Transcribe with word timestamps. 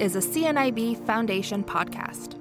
is 0.00 0.16
a 0.16 0.20
CNIB 0.20 1.04
Foundation 1.04 1.62
podcast. 1.62 2.40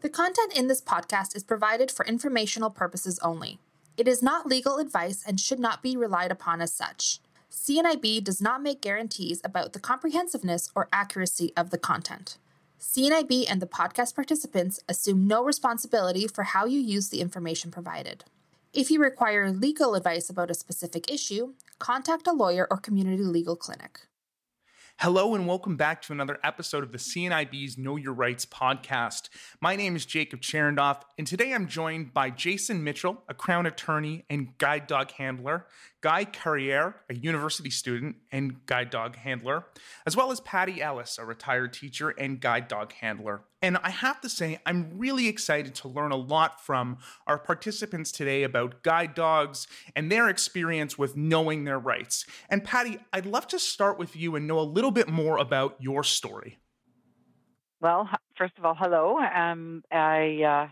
The 0.00 0.08
content 0.08 0.58
in 0.58 0.66
this 0.66 0.82
podcast 0.82 1.36
is 1.36 1.44
provided 1.44 1.88
for 1.88 2.04
informational 2.04 2.68
purposes 2.68 3.20
only. 3.20 3.60
It 3.96 4.08
is 4.08 4.24
not 4.24 4.48
legal 4.48 4.78
advice 4.78 5.22
and 5.24 5.38
should 5.38 5.60
not 5.60 5.84
be 5.84 5.96
relied 5.96 6.32
upon 6.32 6.60
as 6.60 6.72
such. 6.72 7.20
CNIB 7.48 8.24
does 8.24 8.42
not 8.42 8.60
make 8.60 8.80
guarantees 8.80 9.40
about 9.44 9.72
the 9.72 9.78
comprehensiveness 9.78 10.72
or 10.74 10.88
accuracy 10.92 11.52
of 11.56 11.70
the 11.70 11.78
content. 11.78 12.38
CNIB 12.80 13.44
and 13.48 13.62
the 13.62 13.68
podcast 13.68 14.16
participants 14.16 14.80
assume 14.88 15.28
no 15.28 15.44
responsibility 15.44 16.26
for 16.26 16.42
how 16.42 16.64
you 16.64 16.80
use 16.80 17.08
the 17.08 17.20
information 17.20 17.70
provided. 17.70 18.24
If 18.72 18.90
you 18.90 19.00
require 19.00 19.52
legal 19.52 19.94
advice 19.94 20.28
about 20.28 20.50
a 20.50 20.54
specific 20.54 21.08
issue, 21.08 21.52
contact 21.78 22.26
a 22.26 22.32
lawyer 22.32 22.66
or 22.68 22.78
community 22.78 23.22
legal 23.22 23.54
clinic. 23.54 24.00
Hello 25.00 25.34
and 25.34 25.46
welcome 25.46 25.76
back 25.76 26.00
to 26.02 26.12
another 26.12 26.38
episode 26.44 26.82
of 26.82 26.92
the 26.92 26.98
CNIB's 26.98 27.76
Know 27.76 27.96
Your 27.96 28.14
Rights 28.14 28.46
podcast. 28.46 29.28
My 29.60 29.76
name 29.76 29.96
is 29.96 30.06
Jacob 30.06 30.40
Cherendoff, 30.40 31.02
and 31.18 31.26
today 31.26 31.52
I'm 31.52 31.66
joined 31.66 32.14
by 32.14 32.30
Jason 32.30 32.82
Mitchell, 32.82 33.22
a 33.28 33.34
Crown 33.34 33.66
attorney 33.66 34.24
and 34.30 34.56
guide 34.56 34.86
dog 34.86 35.10
handler, 35.10 35.66
Guy 36.04 36.26
Carriere, 36.26 36.96
a 37.08 37.14
university 37.14 37.70
student 37.70 38.16
and 38.30 38.66
guide 38.66 38.90
dog 38.90 39.16
handler, 39.16 39.64
as 40.04 40.14
well 40.14 40.30
as 40.30 40.38
Patty 40.38 40.82
Ellis, 40.82 41.16
a 41.16 41.24
retired 41.24 41.72
teacher 41.72 42.10
and 42.10 42.40
guide 42.40 42.68
dog 42.68 42.92
handler. 42.92 43.44
And 43.62 43.78
I 43.78 43.88
have 43.88 44.20
to 44.20 44.28
say, 44.28 44.58
I'm 44.66 44.98
really 44.98 45.28
excited 45.28 45.74
to 45.76 45.88
learn 45.88 46.12
a 46.12 46.16
lot 46.16 46.60
from 46.60 46.98
our 47.26 47.38
participants 47.38 48.12
today 48.12 48.42
about 48.42 48.82
guide 48.82 49.14
dogs 49.14 49.66
and 49.96 50.12
their 50.12 50.28
experience 50.28 50.98
with 50.98 51.16
knowing 51.16 51.64
their 51.64 51.78
rights. 51.78 52.26
And 52.50 52.62
Patty, 52.62 52.98
I'd 53.10 53.24
love 53.24 53.46
to 53.46 53.58
start 53.58 53.98
with 53.98 54.14
you 54.14 54.36
and 54.36 54.46
know 54.46 54.58
a 54.58 54.60
little 54.60 54.90
bit 54.90 55.08
more 55.08 55.38
about 55.38 55.76
your 55.80 56.04
story. 56.04 56.58
Well, 57.80 58.10
first 58.36 58.58
of 58.58 58.66
all, 58.66 58.74
hello. 58.78 59.16
Um, 59.20 59.82
I 59.90 60.42
uh, 60.42 60.68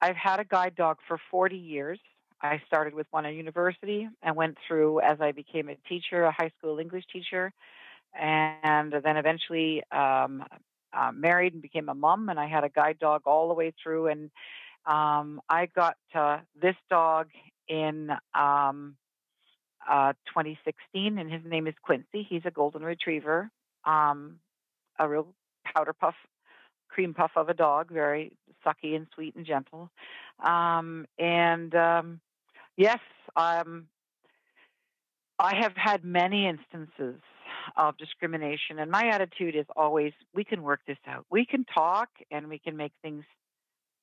I've 0.00 0.16
had 0.16 0.40
a 0.40 0.44
guide 0.46 0.74
dog 0.74 0.96
for 1.06 1.18
40 1.30 1.54
years. 1.54 2.00
I 2.44 2.62
started 2.66 2.94
with 2.94 3.06
one 3.10 3.24
at 3.24 3.34
university 3.34 4.06
and 4.22 4.36
went 4.36 4.58
through 4.68 5.00
as 5.00 5.20
I 5.20 5.32
became 5.32 5.70
a 5.70 5.76
teacher, 5.88 6.24
a 6.24 6.30
high 6.32 6.52
school 6.58 6.78
English 6.78 7.04
teacher, 7.10 7.52
and 8.12 8.92
then 8.92 9.16
eventually 9.16 9.82
um, 9.90 10.44
uh, 10.92 11.10
married 11.12 11.54
and 11.54 11.62
became 11.62 11.88
a 11.88 11.94
mom, 11.94 12.28
and 12.28 12.38
I 12.38 12.46
had 12.46 12.62
a 12.62 12.68
guide 12.68 12.98
dog 12.98 13.22
all 13.24 13.48
the 13.48 13.54
way 13.54 13.72
through. 13.82 14.08
And 14.08 14.30
um, 14.86 15.40
I 15.48 15.66
got 15.66 15.96
uh, 16.14 16.40
this 16.60 16.76
dog 16.90 17.28
in 17.66 18.10
um, 18.34 18.96
uh, 19.88 20.12
2016, 20.28 21.18
and 21.18 21.32
his 21.32 21.42
name 21.46 21.66
is 21.66 21.74
Quincy. 21.82 22.26
He's 22.28 22.42
a 22.44 22.50
golden 22.50 22.82
retriever, 22.82 23.50
um, 23.86 24.36
a 24.98 25.08
real 25.08 25.28
powder 25.64 25.94
puff, 25.94 26.14
cream 26.88 27.14
puff 27.14 27.32
of 27.36 27.48
a 27.48 27.54
dog, 27.54 27.90
very 27.90 28.36
sucky 28.64 28.94
and 28.94 29.06
sweet 29.14 29.34
and 29.34 29.46
gentle. 29.46 29.90
Um, 30.44 31.06
and 31.18 31.74
um, 31.74 32.20
yes, 32.76 33.00
um, 33.36 33.86
I 35.38 35.56
have 35.56 35.72
had 35.76 36.04
many 36.04 36.46
instances 36.46 37.20
of 37.76 37.96
discrimination. 37.96 38.78
And 38.78 38.90
my 38.90 39.08
attitude 39.08 39.56
is 39.56 39.66
always 39.76 40.12
we 40.34 40.44
can 40.44 40.62
work 40.62 40.80
this 40.86 40.98
out. 41.06 41.26
We 41.30 41.46
can 41.46 41.64
talk 41.64 42.08
and 42.30 42.48
we 42.48 42.58
can 42.58 42.76
make 42.76 42.92
things 43.02 43.24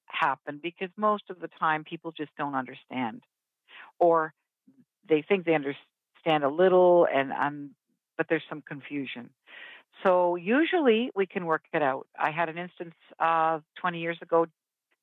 happen 0.05 0.59
because 0.61 0.89
most 0.97 1.23
of 1.29 1.39
the 1.39 1.49
time 1.59 1.83
people 1.83 2.11
just 2.11 2.31
don't 2.37 2.55
understand 2.55 3.23
or 3.99 4.33
they 5.07 5.21
think 5.21 5.45
they 5.45 5.55
understand 5.55 6.43
a 6.43 6.49
little 6.49 7.07
and 7.11 7.31
um, 7.31 7.71
but 8.17 8.27
there's 8.29 8.43
some 8.49 8.61
confusion. 8.61 9.29
So 10.03 10.35
usually 10.35 11.11
we 11.15 11.25
can 11.25 11.45
work 11.45 11.63
it 11.73 11.81
out. 11.81 12.07
I 12.19 12.31
had 12.31 12.49
an 12.49 12.57
instance 12.57 12.95
uh, 13.19 13.59
20 13.79 13.99
years 13.99 14.17
ago 14.21 14.47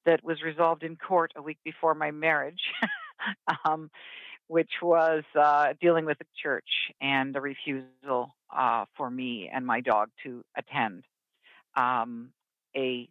that 0.07 0.25
was 0.25 0.43
resolved 0.43 0.83
in 0.83 0.97
court 0.97 1.33
a 1.37 1.43
week 1.43 1.59
before 1.65 1.95
my 1.95 2.11
marriage. 2.11 2.61
um, 3.65 3.91
which 4.49 4.71
was 4.83 5.25
uh, 5.39 5.75
dealing 5.81 6.05
with 6.05 6.19
the 6.19 6.27
church 6.43 6.69
and 7.01 7.35
the 7.35 7.41
refusal 7.41 8.35
uh, 8.55 8.85
for 8.97 9.11
me 9.11 9.51
and 9.53 9.67
my 9.67 9.81
dog 9.81 10.09
to 10.25 10.43
attend 10.57 11.05
um, 11.77 12.31
a 12.77 13.09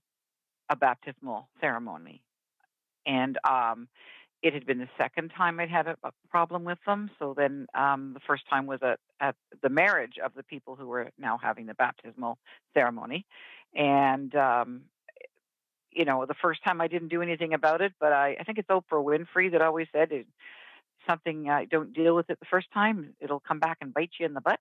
a 0.69 0.75
baptismal 0.75 1.47
ceremony, 1.61 2.22
and 3.06 3.38
um, 3.50 3.88
it 4.44 4.53
had 4.53 4.66
been 4.66 4.79
the 4.79 4.89
second 4.97 5.31
time 5.35 5.59
I'd 5.59 5.69
had 5.69 5.88
a, 5.88 5.95
a 6.03 6.11
problem 6.29 6.66
with 6.66 6.77
them. 6.85 7.09
So 7.19 7.33
then 7.35 7.67
um, 7.73 8.11
the 8.13 8.19
first 8.27 8.44
time 8.50 8.67
was 8.67 8.79
at, 8.83 9.00
at 9.22 9.35
the 9.63 9.69
marriage 9.69 10.16
of 10.23 10.33
the 10.35 10.44
people 10.44 10.75
who 10.75 10.88
were 10.88 11.09
now 11.17 11.39
having 11.41 11.67
the 11.67 11.73
baptismal 11.73 12.38
ceremony, 12.73 13.25
and 13.73 14.35
um, 14.35 14.81
you 15.92 16.06
know, 16.06 16.25
the 16.25 16.36
first 16.42 16.64
time 16.64 16.81
I 16.81 16.88
didn't 16.88 17.08
do 17.09 17.22
anything 17.22 17.53
about 17.53 17.81
it, 17.81 17.94
but 18.00 18.14
I, 18.14 18.38
I 18.40 18.44
think 18.44 18.58
it's 18.58 18.70
Oprah 18.70 19.03
Winfrey 19.03 19.52
that 19.52 19.62
always 19.62 19.88
said 19.92 20.12
something 21.08 21.50
uh, 21.50 21.62
don't 21.70 21.94
deal 21.94 22.16
with 22.16 22.30
it 22.30 22.40
the 22.40 22.46
first 22.50 22.68
time, 22.74 23.14
it'll 23.20 23.40
come 23.40 23.59
back 23.59 23.78
and 23.81 23.94
bite 23.94 24.12
you 24.20 24.25
in 24.25 24.34
the 24.34 24.42
butt. 24.42 24.59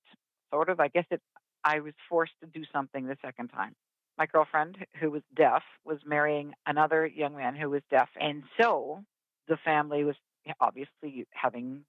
Sort 0.53 0.69
of. 0.69 0.81
I 0.81 0.89
guess 0.89 1.05
it. 1.11 1.21
I 1.65 1.81
was 1.81 1.93
forced 2.09 2.35
to 2.41 2.47
do 2.47 2.65
something 2.73 3.07
the 3.07 3.17
second 3.25 3.49
time. 3.49 3.75
My 4.17 4.27
girlfriend, 4.27 4.79
who 5.01 5.11
was 5.11 5.23
deaf, 5.35 5.63
was 5.85 5.99
marrying 6.07 6.55
another 6.65 7.05
young 7.05 7.37
man 7.37 7.57
who 7.57 7.69
was 7.69 7.83
deaf, 7.91 8.09
and 8.19 8.45
so 8.59 9.03
the 9.49 9.59
family 9.65 10.05
was 10.05 10.15
obviously 10.61 11.27
having 11.33 11.85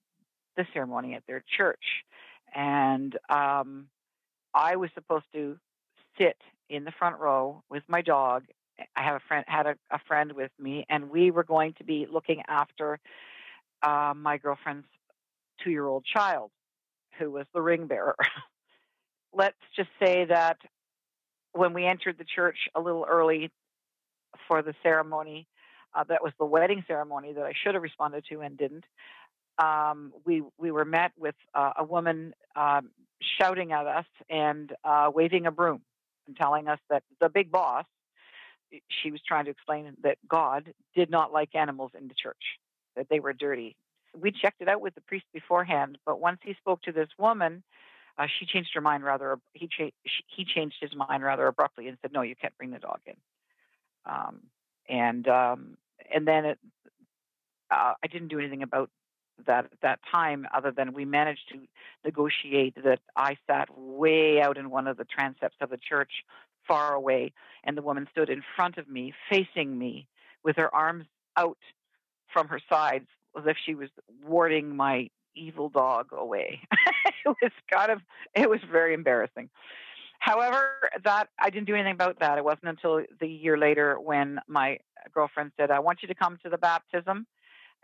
the 0.57 0.65
ceremony 0.73 1.13
at 1.13 1.23
their 1.27 1.43
church, 1.55 2.03
and 2.53 3.15
um, 3.29 3.87
I 4.53 4.75
was 4.75 4.89
supposed 4.95 5.25
to 5.33 5.57
sit 6.17 6.37
in 6.69 6.83
the 6.83 6.91
front 6.97 7.19
row 7.19 7.63
with 7.69 7.83
my 7.87 8.01
dog. 8.01 8.43
I 8.95 9.03
have 9.03 9.15
a 9.15 9.21
friend 9.27 9.45
had 9.47 9.65
a, 9.67 9.75
a 9.91 9.99
friend 10.07 10.33
with 10.33 10.51
me, 10.59 10.85
and 10.89 11.09
we 11.09 11.31
were 11.31 11.43
going 11.43 11.73
to 11.73 11.83
be 11.83 12.07
looking 12.11 12.43
after 12.47 12.99
uh, 13.83 14.13
my 14.15 14.37
girlfriend's 14.37 14.87
two 15.63 15.71
year 15.71 15.85
old 15.85 16.05
child, 16.05 16.51
who 17.19 17.31
was 17.31 17.45
the 17.53 17.61
ring 17.61 17.87
bearer. 17.87 18.15
Let's 19.33 19.57
just 19.75 19.89
say 20.01 20.25
that 20.25 20.57
when 21.53 21.73
we 21.73 21.85
entered 21.85 22.17
the 22.17 22.25
church 22.25 22.57
a 22.75 22.79
little 22.79 23.05
early 23.07 23.51
for 24.47 24.61
the 24.61 24.73
ceremony, 24.83 25.47
uh, 25.95 26.03
that 26.05 26.21
was 26.21 26.33
the 26.39 26.45
wedding 26.45 26.83
ceremony 26.87 27.33
that 27.33 27.43
I 27.43 27.53
should 27.63 27.73
have 27.73 27.83
responded 27.83 28.25
to 28.29 28.41
and 28.41 28.57
didn't. 28.57 28.85
Um, 29.57 30.13
we 30.25 30.43
we 30.59 30.71
were 30.71 30.85
met 30.85 31.11
with 31.17 31.35
uh, 31.55 31.73
a 31.77 31.83
woman 31.83 32.33
um, 32.55 32.91
shouting 33.39 33.71
at 33.71 33.87
us 33.87 34.05
and 34.29 34.71
uh, 34.83 35.09
waving 35.13 35.47
a 35.47 35.51
broom 35.51 35.81
and 36.27 36.37
telling 36.37 36.67
us 36.67 36.79
that 36.89 37.03
the 37.19 37.29
big 37.29 37.51
boss. 37.51 37.85
She 39.01 39.11
was 39.11 39.21
trying 39.27 39.45
to 39.45 39.51
explain 39.51 39.95
that 40.03 40.17
God 40.27 40.73
did 40.95 41.09
not 41.09 41.31
like 41.31 41.55
animals 41.55 41.91
in 41.97 42.07
the 42.07 42.13
church 42.13 42.59
that 42.95 43.07
they 43.09 43.19
were 43.19 43.33
dirty. 43.33 43.75
We 44.19 44.31
checked 44.31 44.61
it 44.61 44.67
out 44.67 44.81
with 44.81 44.95
the 44.95 45.01
priest 45.01 45.25
beforehand, 45.33 45.97
but 46.05 46.19
once 46.19 46.39
he 46.43 46.53
spoke 46.55 46.81
to 46.83 46.91
this 46.91 47.09
woman, 47.17 47.63
uh, 48.17 48.25
she 48.39 48.45
changed 48.45 48.71
her 48.73 48.81
mind 48.81 49.03
rather. 49.03 49.39
He 49.53 49.67
cha- 49.67 49.91
he 50.25 50.43
changed 50.43 50.77
his 50.81 50.95
mind 50.95 51.23
rather 51.23 51.45
abruptly 51.45 51.87
and 51.87 51.97
said, 52.01 52.11
"No, 52.11 52.23
you 52.23 52.35
can't 52.35 52.57
bring 52.57 52.71
the 52.71 52.79
dog 52.79 52.99
in." 53.05 53.15
Um, 54.05 54.41
and 54.89 55.27
um, 55.27 55.77
and 56.11 56.27
then 56.27 56.45
it, 56.45 56.59
uh, 57.69 57.93
I 58.01 58.07
didn't 58.07 58.29
do 58.29 58.39
anything 58.39 58.63
about 58.63 58.89
that 59.45 59.65
at 59.65 59.81
that 59.81 59.99
time, 60.11 60.47
other 60.53 60.71
than 60.71 60.93
we 60.93 61.05
managed 61.05 61.49
to 61.51 61.59
negotiate 62.03 62.75
that 62.83 62.99
I 63.15 63.37
sat 63.45 63.69
way 63.77 64.41
out 64.41 64.57
in 64.57 64.69
one 64.71 64.87
of 64.87 64.97
the 64.97 65.05
transepts 65.05 65.57
of 65.61 65.69
the 65.69 65.77
church, 65.77 66.11
far 66.67 66.93
away, 66.93 67.33
and 67.63 67.77
the 67.77 67.81
woman 67.81 68.07
stood 68.11 68.29
in 68.29 68.43
front 68.55 68.77
of 68.77 68.87
me, 68.87 69.13
facing 69.29 69.77
me, 69.77 70.07
with 70.43 70.55
her 70.57 70.73
arms 70.73 71.05
out 71.35 71.57
from 72.31 72.47
her 72.47 72.59
sides 72.69 73.07
as 73.37 73.43
if 73.45 73.57
she 73.65 73.75
was 73.75 73.89
warding 74.25 74.75
my 74.75 75.09
evil 75.35 75.69
dog 75.69 76.07
away. 76.11 76.59
it 77.25 77.35
was 77.41 77.51
kind 77.71 77.91
of 77.91 78.01
it 78.33 78.49
was 78.49 78.59
very 78.71 78.93
embarrassing. 78.93 79.49
However, 80.19 80.71
that 81.03 81.29
I 81.39 81.49
didn't 81.49 81.67
do 81.67 81.75
anything 81.75 81.93
about 81.93 82.19
that. 82.19 82.37
It 82.37 82.43
wasn't 82.43 82.69
until 82.69 83.03
the 83.19 83.27
year 83.27 83.57
later 83.57 83.99
when 83.99 84.39
my 84.47 84.79
girlfriend 85.13 85.51
said, 85.57 85.69
"I 85.69 85.79
want 85.79 86.01
you 86.01 86.07
to 86.07 86.15
come 86.15 86.39
to 86.43 86.49
the 86.49 86.57
baptism, 86.57 87.27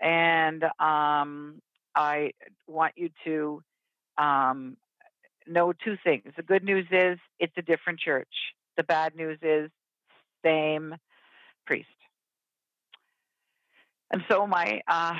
and 0.01 0.63
um, 0.79 1.61
I 1.95 2.31
want 2.67 2.93
you 2.95 3.09
to 3.25 3.61
um, 4.17 4.77
know 5.47 5.73
two 5.73 5.97
things. 6.03 6.33
The 6.35 6.43
good 6.43 6.63
news 6.63 6.87
is 6.91 7.19
it's 7.39 7.53
a 7.57 7.61
different 7.61 7.99
church. 7.99 8.33
The 8.77 8.83
bad 8.83 9.15
news 9.15 9.39
is 9.41 9.69
same 10.43 10.95
priest. 11.65 11.87
And 14.11 14.23
so 14.29 14.45
my 14.45 14.81
uh, 14.87 15.15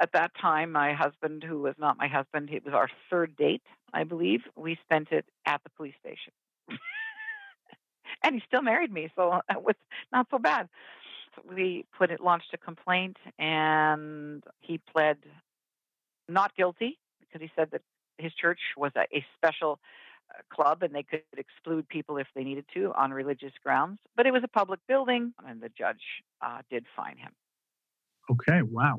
at 0.00 0.10
that 0.12 0.32
time, 0.40 0.72
my 0.72 0.92
husband, 0.92 1.44
who 1.44 1.60
was 1.60 1.74
not 1.78 1.96
my 1.96 2.08
husband, 2.08 2.50
it 2.50 2.64
was 2.64 2.74
our 2.74 2.88
third 3.10 3.36
date, 3.36 3.62
I 3.92 4.04
believe. 4.04 4.40
We 4.56 4.76
spent 4.82 5.12
it 5.12 5.24
at 5.46 5.62
the 5.62 5.70
police 5.70 5.94
station, 6.00 6.32
and 8.22 8.34
he 8.34 8.42
still 8.46 8.62
married 8.62 8.92
me, 8.92 9.10
so 9.14 9.40
it 9.50 9.62
was 9.62 9.76
not 10.12 10.26
so 10.30 10.38
bad. 10.38 10.68
We 11.48 11.84
put 11.96 12.10
it, 12.10 12.20
launched 12.20 12.52
a 12.52 12.58
complaint, 12.58 13.16
and 13.38 14.42
he 14.60 14.78
pled 14.78 15.18
not 16.28 16.54
guilty 16.56 16.98
because 17.20 17.40
he 17.40 17.50
said 17.56 17.68
that 17.72 17.82
his 18.18 18.32
church 18.34 18.60
was 18.76 18.92
a, 18.96 19.02
a 19.16 19.24
special 19.36 19.78
club 20.52 20.82
and 20.82 20.94
they 20.94 21.02
could 21.02 21.22
exclude 21.36 21.88
people 21.88 22.16
if 22.16 22.26
they 22.34 22.44
needed 22.44 22.64
to 22.74 22.92
on 22.96 23.12
religious 23.12 23.52
grounds. 23.62 23.98
But 24.16 24.26
it 24.26 24.32
was 24.32 24.42
a 24.44 24.48
public 24.48 24.80
building, 24.88 25.32
and 25.46 25.60
the 25.60 25.70
judge 25.76 26.02
uh, 26.42 26.58
did 26.70 26.86
fine 26.96 27.16
him. 27.16 27.32
Okay, 28.30 28.62
wow. 28.62 28.98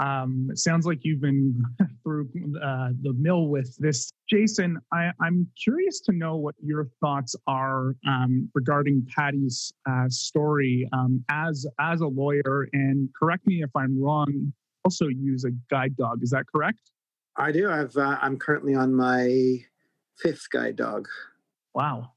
Um, 0.00 0.50
sounds 0.54 0.86
like 0.86 1.00
you've 1.02 1.20
been 1.20 1.64
through 2.02 2.28
uh, 2.62 2.90
the 3.02 3.12
mill 3.14 3.48
with 3.48 3.76
this. 3.78 4.12
Jason, 4.30 4.78
I, 4.92 5.10
am 5.24 5.48
curious 5.62 6.00
to 6.02 6.12
know 6.12 6.36
what 6.36 6.54
your 6.62 6.88
thoughts 7.00 7.34
are 7.46 7.96
um, 8.06 8.48
regarding 8.54 9.06
Patty's 9.14 9.72
uh, 9.88 10.08
story 10.08 10.88
um, 10.92 11.24
as 11.28 11.66
as 11.80 12.00
a 12.00 12.06
lawyer. 12.06 12.68
And 12.72 13.08
correct 13.18 13.46
me 13.46 13.62
if 13.62 13.70
I'm 13.76 14.00
wrong. 14.00 14.52
Also, 14.84 15.08
use 15.08 15.44
a 15.44 15.50
guide 15.70 15.96
dog. 15.96 16.22
Is 16.22 16.30
that 16.30 16.44
correct? 16.46 16.90
I 17.36 17.52
do. 17.52 17.70
I've 17.70 17.96
uh, 17.96 18.18
I'm 18.20 18.36
currently 18.36 18.74
on 18.74 18.94
my 18.94 19.64
fifth 20.20 20.48
guide 20.50 20.76
dog. 20.76 21.08
Wow. 21.74 22.12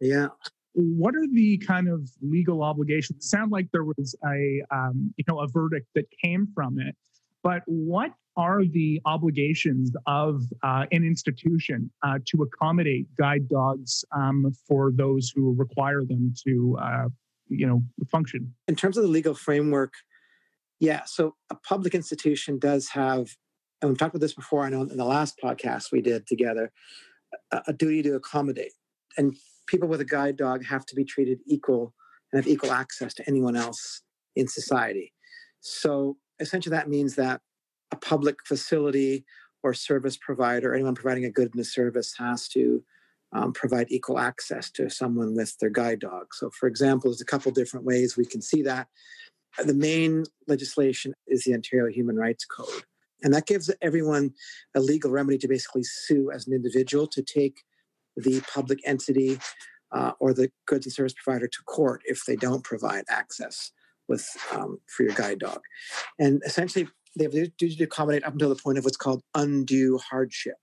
Yeah. 0.00 0.28
What 0.72 1.14
are 1.16 1.26
the 1.32 1.58
kind 1.58 1.88
of 1.88 2.08
legal 2.22 2.62
obligations? 2.62 3.28
Sound 3.28 3.50
like 3.50 3.68
there 3.72 3.84
was 3.84 4.14
a 4.24 4.62
um, 4.70 5.12
you 5.16 5.24
know 5.26 5.40
a 5.40 5.48
verdict 5.48 5.88
that 5.94 6.04
came 6.22 6.48
from 6.54 6.78
it, 6.78 6.96
but 7.42 7.62
what 7.66 8.12
are 8.36 8.64
the 8.64 9.00
obligations 9.04 9.90
of 10.06 10.42
uh, 10.62 10.86
an 10.92 11.04
institution 11.04 11.90
uh, 12.02 12.18
to 12.26 12.42
accommodate 12.42 13.06
guide 13.16 13.48
dogs 13.48 14.04
um, 14.12 14.52
for 14.66 14.92
those 14.94 15.32
who 15.34 15.54
require 15.54 16.04
them 16.04 16.32
to 16.46 16.78
uh, 16.80 17.08
you 17.48 17.66
know 17.66 17.82
function? 18.10 18.54
In 18.68 18.76
terms 18.76 18.96
of 18.96 19.02
the 19.02 19.08
legal 19.08 19.34
framework, 19.34 19.92
yeah. 20.78 21.02
So 21.04 21.34
a 21.50 21.56
public 21.56 21.94
institution 21.94 22.58
does 22.58 22.88
have, 22.90 23.28
and 23.82 23.90
we've 23.90 23.98
talked 23.98 24.14
about 24.14 24.20
this 24.20 24.34
before. 24.34 24.64
I 24.64 24.70
know 24.70 24.82
in 24.82 24.96
the 24.96 25.04
last 25.04 25.36
podcast 25.42 25.90
we 25.90 26.00
did 26.00 26.28
together 26.28 26.70
a 27.66 27.72
duty 27.72 28.02
to 28.02 28.14
accommodate. 28.14 28.72
And 29.16 29.36
people 29.66 29.88
with 29.88 30.00
a 30.00 30.04
guide 30.04 30.36
dog 30.36 30.64
have 30.64 30.86
to 30.86 30.94
be 30.94 31.04
treated 31.04 31.40
equal 31.46 31.94
and 32.32 32.42
have 32.42 32.50
equal 32.50 32.72
access 32.72 33.14
to 33.14 33.28
anyone 33.28 33.56
else 33.56 34.02
in 34.36 34.48
society. 34.48 35.12
So 35.60 36.16
essentially, 36.38 36.74
that 36.74 36.88
means 36.88 37.14
that 37.16 37.40
a 37.92 37.96
public 37.96 38.36
facility 38.46 39.24
or 39.62 39.74
service 39.74 40.16
provider, 40.16 40.74
anyone 40.74 40.94
providing 40.94 41.24
a 41.24 41.30
good 41.30 41.50
and 41.52 41.60
a 41.60 41.64
service, 41.64 42.14
has 42.18 42.48
to 42.48 42.82
um, 43.32 43.52
provide 43.52 43.86
equal 43.90 44.18
access 44.18 44.70
to 44.72 44.88
someone 44.88 45.34
with 45.36 45.56
their 45.58 45.70
guide 45.70 46.00
dog. 46.00 46.34
So, 46.34 46.50
for 46.50 46.66
example, 46.66 47.10
there's 47.10 47.20
a 47.20 47.26
couple 47.26 47.52
different 47.52 47.86
ways 47.86 48.16
we 48.16 48.24
can 48.24 48.42
see 48.42 48.62
that. 48.62 48.88
The 49.64 49.74
main 49.74 50.24
legislation 50.46 51.12
is 51.26 51.44
the 51.44 51.54
Ontario 51.54 51.92
Human 51.92 52.16
Rights 52.16 52.44
Code. 52.44 52.84
And 53.22 53.34
that 53.34 53.46
gives 53.46 53.70
everyone 53.82 54.34
a 54.74 54.80
legal 54.80 55.10
remedy 55.10 55.38
to 55.38 55.48
basically 55.48 55.84
sue 55.84 56.30
as 56.30 56.46
an 56.46 56.54
individual 56.54 57.06
to 57.08 57.22
take 57.22 57.64
the 58.16 58.40
public 58.52 58.80
entity 58.84 59.38
uh, 59.92 60.12
or 60.20 60.32
the 60.32 60.50
goods 60.66 60.86
and 60.86 60.92
service 60.92 61.14
provider 61.22 61.48
to 61.48 61.62
court 61.66 62.02
if 62.04 62.24
they 62.24 62.36
don't 62.36 62.64
provide 62.64 63.04
access 63.08 63.72
with 64.08 64.28
um, 64.52 64.78
for 64.86 65.02
your 65.04 65.14
guide 65.14 65.38
dog. 65.38 65.60
And 66.18 66.42
essentially, 66.44 66.88
they 67.16 67.24
have 67.24 67.32
the 67.32 67.48
duty 67.58 67.76
to 67.76 67.84
accommodate 67.84 68.24
up 68.24 68.32
until 68.32 68.48
the 68.48 68.60
point 68.60 68.78
of 68.78 68.84
what's 68.84 68.96
called 68.96 69.22
undue 69.34 69.98
hardship, 69.98 70.58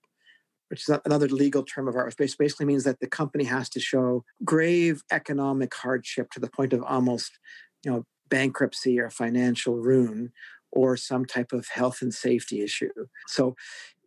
which 0.69 0.87
is 0.87 0.99
another 1.05 1.27
legal 1.27 1.63
term 1.63 1.87
of 1.87 1.95
art, 1.95 2.13
which 2.17 2.37
basically 2.37 2.65
means 2.65 2.83
that 2.83 2.99
the 2.99 3.07
company 3.07 3.43
has 3.45 3.69
to 3.69 3.79
show 3.79 4.23
grave 4.43 5.03
economic 5.11 5.73
hardship 5.73 6.29
to 6.31 6.39
the 6.39 6.49
point 6.49 6.73
of 6.73 6.83
almost, 6.83 7.39
you 7.83 7.91
know, 7.91 8.05
bankruptcy 8.29 8.99
or 8.99 9.09
financial 9.09 9.77
ruin 9.77 10.31
or 10.71 10.97
some 10.97 11.25
type 11.25 11.51
of 11.51 11.67
health 11.69 12.01
and 12.01 12.13
safety 12.13 12.61
issue. 12.61 12.89
So 13.27 13.55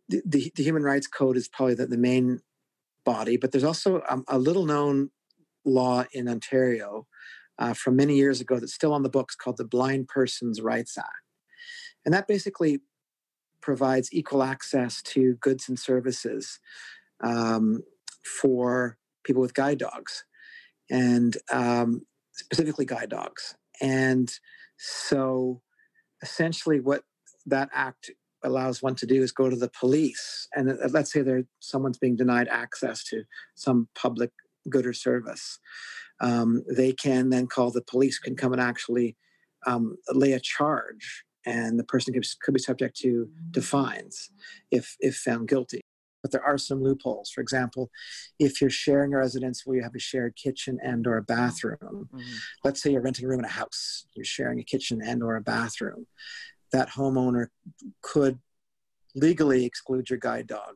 the, 0.09 0.21
the, 0.25 0.51
the 0.55 0.63
Human 0.63 0.83
Rights 0.83 1.07
Code 1.07 1.37
is 1.37 1.47
probably 1.47 1.75
the, 1.75 1.87
the 1.87 1.97
main 1.97 2.41
body, 3.05 3.37
but 3.37 3.51
there's 3.51 3.63
also 3.63 4.01
um, 4.09 4.23
a 4.27 4.37
little 4.37 4.65
known 4.65 5.09
law 5.65 6.05
in 6.13 6.27
Ontario 6.27 7.07
uh, 7.59 7.73
from 7.73 7.95
many 7.95 8.15
years 8.15 8.41
ago 8.41 8.59
that's 8.59 8.73
still 8.73 8.93
on 8.93 9.03
the 9.03 9.09
books 9.09 9.35
called 9.35 9.57
the 9.57 9.65
Blind 9.65 10.07
Persons 10.07 10.61
Rights 10.61 10.97
Act. 10.97 11.07
And 12.05 12.13
that 12.13 12.27
basically 12.27 12.79
provides 13.61 14.09
equal 14.11 14.41
access 14.41 15.01
to 15.03 15.35
goods 15.35 15.69
and 15.69 15.77
services 15.77 16.59
um, 17.23 17.83
for 18.23 18.97
people 19.23 19.41
with 19.41 19.53
guide 19.53 19.77
dogs 19.77 20.25
and 20.89 21.37
um, 21.51 22.01
specifically 22.33 22.85
guide 22.85 23.09
dogs. 23.09 23.55
And 23.79 24.31
so 24.77 25.61
essentially 26.21 26.79
what 26.79 27.03
that 27.45 27.69
act 27.73 28.11
allows 28.43 28.81
one 28.81 28.95
to 28.95 29.05
do 29.05 29.21
is 29.21 29.31
go 29.31 29.49
to 29.49 29.55
the 29.55 29.69
police. 29.69 30.47
And 30.55 30.69
uh, 30.71 30.87
let's 30.89 31.11
say 31.11 31.21
there 31.21 31.43
someone's 31.59 31.97
being 31.97 32.15
denied 32.15 32.47
access 32.47 33.03
to 33.05 33.23
some 33.55 33.87
public 33.95 34.31
good 34.69 34.85
or 34.85 34.93
service. 34.93 35.59
Um, 36.19 36.63
they 36.69 36.93
can 36.93 37.29
then 37.29 37.47
call 37.47 37.71
the 37.71 37.81
police 37.81 38.19
can 38.19 38.35
come 38.35 38.53
and 38.53 38.61
actually 38.61 39.15
um, 39.65 39.97
lay 40.13 40.33
a 40.33 40.39
charge 40.39 41.23
and 41.45 41.79
the 41.79 41.83
person 41.83 42.13
could, 42.13 42.25
could 42.43 42.53
be 42.53 42.59
subject 42.59 42.97
to, 42.97 43.27
to 43.53 43.61
fines 43.61 44.29
if 44.69 44.95
if 44.99 45.15
found 45.15 45.47
guilty 45.47 45.81
but 46.21 46.31
there 46.31 46.43
are 46.43 46.57
some 46.57 46.83
loopholes 46.83 47.29
for 47.29 47.41
example 47.41 47.89
if 48.39 48.61
you're 48.61 48.69
sharing 48.69 49.13
a 49.13 49.17
residence 49.17 49.65
where 49.65 49.77
you 49.77 49.83
have 49.83 49.95
a 49.95 49.99
shared 49.99 50.35
kitchen 50.35 50.79
and 50.83 51.07
or 51.07 51.17
a 51.17 51.23
bathroom 51.23 51.77
mm-hmm. 52.13 52.21
let's 52.63 52.81
say 52.81 52.91
you're 52.91 53.01
renting 53.01 53.25
a 53.25 53.27
room 53.27 53.39
in 53.39 53.45
a 53.45 53.49
house 53.49 54.05
you're 54.15 54.25
sharing 54.25 54.59
a 54.59 54.63
kitchen 54.63 55.01
and 55.01 55.23
or 55.23 55.35
a 55.35 55.41
bathroom 55.41 56.05
that 56.71 56.89
homeowner 56.89 57.47
could 58.01 58.39
legally 59.15 59.65
exclude 59.65 60.09
your 60.09 60.19
guide 60.19 60.47
dog 60.47 60.75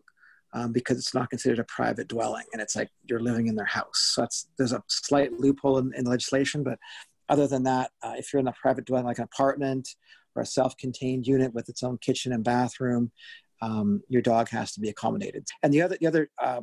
um, 0.53 0.71
because 0.71 0.97
it's 0.97 1.13
not 1.13 1.29
considered 1.29 1.59
a 1.59 1.65
private 1.65 2.07
dwelling 2.07 2.45
and 2.53 2.61
it's 2.61 2.75
like 2.75 2.89
you're 3.03 3.19
living 3.19 3.47
in 3.47 3.55
their 3.55 3.65
house. 3.65 4.11
So 4.15 4.21
that's 4.21 4.47
there's 4.57 4.71
a 4.71 4.81
slight 4.87 5.33
loophole 5.33 5.77
in, 5.79 5.93
in 5.95 6.05
legislation, 6.05 6.63
but 6.63 6.79
other 7.27 7.47
than 7.47 7.63
that, 7.63 7.91
uh, 8.03 8.13
if 8.17 8.31
you're 8.31 8.39
in 8.39 8.47
a 8.47 8.53
private 8.53 8.85
dwelling 8.85 9.05
like 9.05 9.17
an 9.17 9.25
apartment 9.25 9.89
or 10.35 10.43
a 10.43 10.45
self-contained 10.45 11.27
unit 11.27 11.53
with 11.53 11.69
its 11.69 11.83
own 11.83 11.97
kitchen 11.97 12.31
and 12.31 12.43
bathroom, 12.43 13.11
um, 13.61 14.01
your 14.09 14.21
dog 14.21 14.49
has 14.49 14.71
to 14.73 14.79
be 14.79 14.89
accommodated. 14.89 15.47
And 15.63 15.73
the 15.73 15.81
other 15.81 15.97
the 15.99 16.07
other 16.07 16.29
uh, 16.41 16.61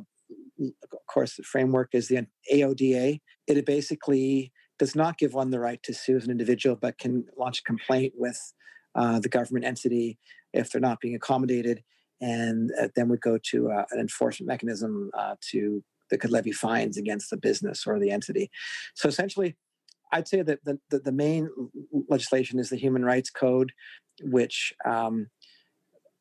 of 0.59 1.05
course 1.07 1.35
the 1.35 1.43
framework 1.43 1.89
is 1.93 2.07
the 2.07 2.27
AODA. 2.51 3.19
It 3.47 3.65
basically 3.65 4.51
does 4.79 4.95
not 4.95 5.17
give 5.17 5.33
one 5.33 5.51
the 5.51 5.59
right 5.59 5.81
to 5.83 5.93
sue 5.93 6.17
as 6.17 6.25
an 6.25 6.31
individual, 6.31 6.75
but 6.75 6.97
can 6.97 7.25
launch 7.37 7.59
a 7.59 7.63
complaint 7.63 8.13
with 8.17 8.39
uh, 8.95 9.19
the 9.19 9.29
government 9.29 9.65
entity 9.65 10.17
if 10.53 10.71
they're 10.71 10.81
not 10.81 10.99
being 10.99 11.15
accommodated, 11.15 11.83
and 12.21 12.71
uh, 12.79 12.87
then 12.95 13.09
would 13.09 13.21
go 13.21 13.37
to 13.51 13.71
uh, 13.71 13.85
an 13.91 13.99
enforcement 13.99 14.47
mechanism 14.47 15.09
uh, 15.17 15.35
to 15.51 15.83
that 16.09 16.19
could 16.19 16.31
levy 16.31 16.51
fines 16.51 16.97
against 16.97 17.29
the 17.29 17.37
business 17.37 17.87
or 17.87 17.99
the 17.99 18.11
entity. 18.11 18.51
So 18.93 19.07
essentially, 19.07 19.55
I'd 20.11 20.27
say 20.27 20.43
that 20.43 20.59
the, 20.63 20.79
the, 20.89 20.99
the 20.99 21.11
main 21.11 21.49
legislation 22.07 22.59
is 22.59 22.69
the 22.69 22.77
Human 22.77 23.03
Rights 23.03 23.31
Code, 23.31 23.71
which 24.21 24.73
um, 24.85 25.27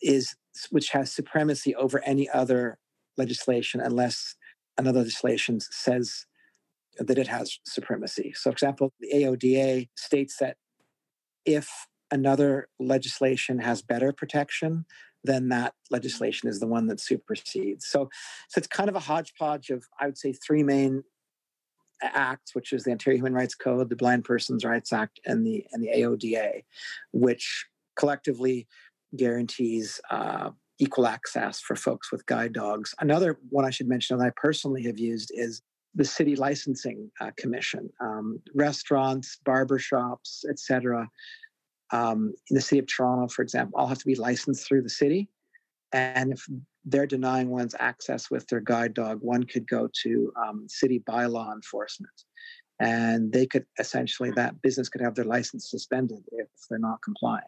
is 0.02 0.34
which 0.70 0.90
has 0.90 1.12
supremacy 1.12 1.74
over 1.74 2.02
any 2.04 2.28
other 2.28 2.78
legislation 3.16 3.80
unless 3.80 4.36
another 4.78 5.00
legislation 5.00 5.60
says 5.60 6.26
that 6.98 7.18
it 7.18 7.28
has 7.28 7.58
supremacy. 7.64 8.32
So, 8.36 8.50
for 8.50 8.54
example, 8.54 8.92
the 9.00 9.10
AODA 9.14 9.88
states 9.96 10.36
that 10.40 10.56
if 11.44 11.70
another 12.10 12.68
legislation 12.78 13.58
has 13.60 13.82
better 13.82 14.12
protection, 14.12 14.84
then 15.24 15.48
that 15.48 15.74
legislation 15.90 16.48
is 16.48 16.60
the 16.60 16.66
one 16.66 16.86
that 16.88 17.00
supersedes. 17.00 17.86
So, 17.86 18.10
so 18.48 18.58
it's 18.58 18.66
kind 18.66 18.88
of 18.88 18.96
a 18.96 19.00
hodgepodge 19.00 19.70
of, 19.70 19.84
I 19.98 20.06
would 20.06 20.18
say, 20.18 20.32
three 20.32 20.62
main 20.62 21.04
acts, 22.02 22.54
which 22.54 22.72
is 22.72 22.84
the 22.84 22.90
Ontario 22.90 23.18
Human 23.18 23.34
Rights 23.34 23.54
Code, 23.54 23.88
the 23.88 23.96
Blind 23.96 24.24
Persons 24.24 24.64
Rights 24.64 24.92
Act, 24.92 25.20
and 25.24 25.46
the 25.46 25.64
and 25.72 25.82
the 25.82 25.90
AODA, 25.94 26.64
which 27.12 27.66
collectively 27.96 28.66
guarantees 29.16 30.00
uh, 30.10 30.50
equal 30.78 31.06
access 31.06 31.60
for 31.60 31.76
folks 31.76 32.10
with 32.10 32.26
guide 32.26 32.52
dogs. 32.52 32.94
Another 33.00 33.38
one 33.50 33.64
I 33.64 33.70
should 33.70 33.88
mention 33.88 34.18
that 34.18 34.26
I 34.26 34.32
personally 34.36 34.82
have 34.84 34.98
used 34.98 35.30
is 35.34 35.62
the 35.94 36.04
City 36.04 36.36
Licensing 36.36 37.10
uh, 37.20 37.30
Commission. 37.36 37.90
Um, 38.00 38.40
restaurants, 38.54 39.38
barbershops, 39.46 40.44
etc 40.48 41.08
um, 41.92 42.34
in 42.48 42.54
the 42.54 42.60
city 42.60 42.78
of 42.78 42.86
Toronto, 42.86 43.28
for 43.28 43.42
example, 43.42 43.78
all 43.78 43.86
have 43.86 43.98
to 43.98 44.06
be 44.06 44.14
licensed 44.14 44.66
through 44.66 44.82
the 44.82 44.88
city. 44.88 45.28
And 45.92 46.32
if 46.32 46.46
they're 46.84 47.06
denying 47.06 47.50
one's 47.50 47.74
access 47.78 48.30
with 48.30 48.46
their 48.48 48.60
guide 48.60 48.94
dog, 48.94 49.18
one 49.20 49.44
could 49.44 49.68
go 49.68 49.88
to 50.02 50.32
um, 50.42 50.66
city 50.68 51.00
bylaw 51.00 51.52
enforcement. 51.52 52.12
And 52.80 53.30
they 53.30 53.46
could 53.46 53.66
essentially, 53.78 54.30
that 54.32 54.60
business 54.62 54.88
could 54.88 55.02
have 55.02 55.14
their 55.14 55.26
license 55.26 55.70
suspended 55.70 56.24
if 56.32 56.48
they're 56.68 56.78
not 56.78 57.02
complying. 57.02 57.42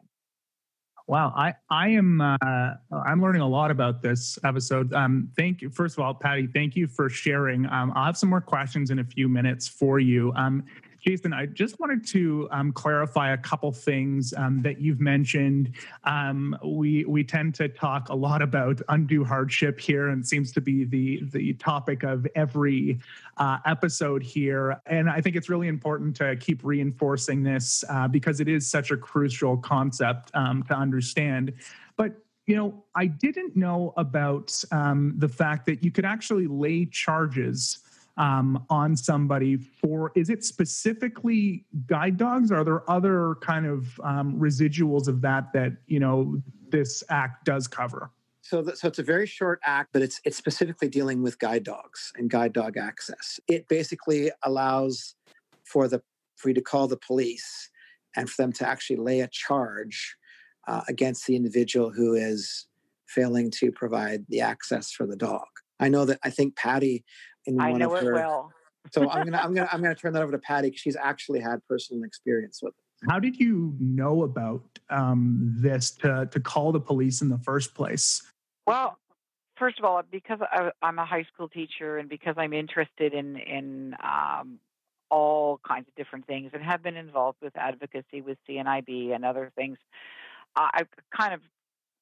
Wow, 1.07 1.35
I 1.37 1.53
I 1.69 1.89
am 1.89 2.21
uh, 2.23 2.37
I'm 2.91 3.21
learning 3.21 3.43
a 3.43 3.49
lot 3.49 3.71
about 3.71 4.01
this 4.01 4.39
episode. 4.43 4.93
Um, 4.95 5.31
thank 5.37 5.61
you. 5.61 5.69
First 5.69 5.99
of 5.99 6.05
all, 6.05 6.15
Patty, 6.15 6.47
thank 6.47 6.77
you 6.77 6.87
for 6.87 7.11
sharing. 7.11 7.67
Um, 7.67 7.93
I'll 7.95 8.07
have 8.07 8.17
some 8.17 8.31
more 8.31 8.41
questions 8.41 8.91
in 8.91 9.01
a 9.01 9.05
few 9.05 9.29
minutes 9.29 9.69
for 9.69 9.99
you. 9.99 10.33
Um, 10.35 10.65
Jason, 11.05 11.35
I 11.35 11.45
just 11.45 11.79
wanted 11.81 12.07
to 12.09 12.49
um, 12.51 12.73
clarify 12.73 13.35
a 13.35 13.37
couple 13.37 13.71
things 13.73 14.33
um, 14.39 14.63
that 14.63 14.81
you've 14.81 15.01
mentioned. 15.01 15.73
Um, 16.05 16.57
we 16.65 17.05
we 17.05 17.23
tend 17.23 17.55
to 17.57 17.69
talk 17.69 18.09
a 18.09 18.15
lot 18.15 18.41
about 18.41 18.81
undue 18.89 19.23
hardship 19.23 19.79
here, 19.79 20.09
and 20.09 20.27
seems 20.27 20.51
to 20.53 20.63
be 20.63 20.85
the 20.85 21.23
the 21.31 21.53
topic 21.55 22.05
of 22.05 22.27
every 22.35 23.01
uh, 23.37 23.59
episode 23.67 24.23
here. 24.23 24.81
And 24.87 25.11
I 25.11 25.21
think 25.21 25.37
it's 25.37 25.51
really 25.51 25.69
important 25.69 26.17
to 26.17 26.37
keep 26.37 26.65
reinforcing 26.65 27.43
this 27.43 27.85
uh, 27.91 28.09
because 28.09 28.41
it 28.41 28.49
is 28.49 28.67
such 28.67 28.91
a 28.91 28.97
crucial 28.97 29.59
concept 29.59 30.31
um, 30.33 30.63
to 30.65 30.75
understand. 30.75 31.53
But 31.99 32.15
you 32.47 32.57
know, 32.57 32.83
I 32.95 33.07
didn't 33.07 33.57
know 33.57 33.93
about 33.99 34.59
um, 34.73 35.15
the 35.19 35.29
fact 35.29 35.67
that 35.67 35.85
you 35.85 35.91
could 35.91 36.07
actually 36.07 36.47
lay 36.47 36.87
charges 36.87 37.84
um, 38.17 38.65
on 38.71 38.97
somebody 38.97 39.57
for 39.57 40.13
is 40.15 40.31
it 40.31 40.45
specifically 40.45 41.65
guide 41.87 42.17
dogs 42.17 42.53
are 42.53 42.65
there 42.65 42.89
other 42.89 43.37
kind 43.41 43.67
of 43.67 44.01
um, 44.05 44.39
residuals 44.39 45.09
of 45.09 45.21
that 45.21 45.53
that 45.53 45.73
you 45.87 45.99
know 45.99 46.41
this 46.71 47.03
act 47.09 47.45
does 47.45 47.67
cover 47.67 48.11
so, 48.45 48.61
the, 48.61 48.77
so 48.77 48.89
it's 48.89 48.99
a 48.99 49.03
very 49.03 49.27
short 49.27 49.59
act, 49.65 49.89
but 49.95 50.03
it's 50.03 50.21
it's 50.23 50.37
specifically 50.37 50.89
dealing 50.89 51.23
with 51.23 51.39
guide 51.39 51.65
dogs 51.65 52.13
and 52.17 52.29
guide 52.29 52.53
dog 52.53 52.77
access. 52.77 53.41
It 53.49 53.69
basically 53.69 54.31
allows 54.43 55.15
for 55.65 55.89
the 55.89 56.03
for 56.37 56.51
you 56.51 56.55
to 56.55 56.61
call 56.61 56.87
the 56.87 56.99
police 56.99 57.71
and 58.15 58.29
for 58.29 58.43
them 58.43 58.53
to 58.53 58.69
actually 58.69 58.97
lay 58.97 59.21
a 59.21 59.29
charge 59.29 60.17
uh, 60.69 60.83
against 60.89 61.27
the 61.27 61.37
individual 61.37 61.91
who 61.91 62.15
is 62.15 62.67
failing 63.07 63.51
to 63.51 63.73
provide 63.73 64.27
the 64.29 64.43
access 64.43 64.91
for 64.91 65.07
the 65.07 65.17
dog. 65.17 65.47
I 65.81 65.89
know 65.89 66.05
that 66.05 66.19
I 66.23 66.31
think 66.31 66.57
Patty 66.57 67.05
in 67.47 67.61
I 67.61 67.71
one 67.71 67.81
know 67.81 67.95
of 67.95 68.03
her. 68.03 68.15
well. 68.15 68.53
so 68.93 69.09
I'm 69.11 69.25
gonna 69.25 69.39
I'm 69.39 69.55
gonna 69.55 69.69
I'm 69.73 69.83
gonna 69.83 69.95
turn 69.95 70.13
that 70.15 70.23
over 70.23 70.33
to 70.33 70.39
Patty 70.39 70.69
because 70.69 70.81
she's 70.81 70.97
actually 70.97 71.41
had 71.41 71.61
personal 71.69 72.05
experience 72.05 72.61
with 72.63 72.75
it. 72.75 73.11
How 73.11 73.19
did 73.19 73.37
you 73.37 73.75
know 73.81 74.23
about 74.23 74.63
um, 74.91 75.55
this 75.59 75.91
to 75.97 76.29
to 76.31 76.41
call 76.41 76.73
the 76.73 76.81
police 76.81 77.23
in 77.23 77.29
the 77.29 77.39
first 77.39 77.75
place? 77.75 78.23
Well, 78.67 78.99
first 79.59 79.79
of 79.79 79.85
all, 79.85 80.03
because 80.11 80.39
I, 80.41 80.71
am 80.83 80.99
a 80.99 81.05
high 81.05 81.27
school 81.35 81.49
teacher 81.49 81.99
and 81.99 82.09
because 82.09 82.35
I'm 82.39 82.53
interested 82.53 83.13
in 83.13 83.37
in 83.37 83.97
um, 84.03 84.59
all 85.11 85.61
kinds 85.67 85.87
of 85.89 85.95
different 85.95 86.27
things 86.27 86.51
and 86.55 86.63
have 86.63 86.83
been 86.83 86.97
involved 86.97 87.39
with 87.43 87.57
advocacy 87.57 88.21
with 88.21 88.39
CNIB 88.49 89.15
and 89.15 89.25
other 89.25 89.53
things, 89.55 89.79
I've 90.57 90.89
kind 91.17 91.35
of 91.35 91.41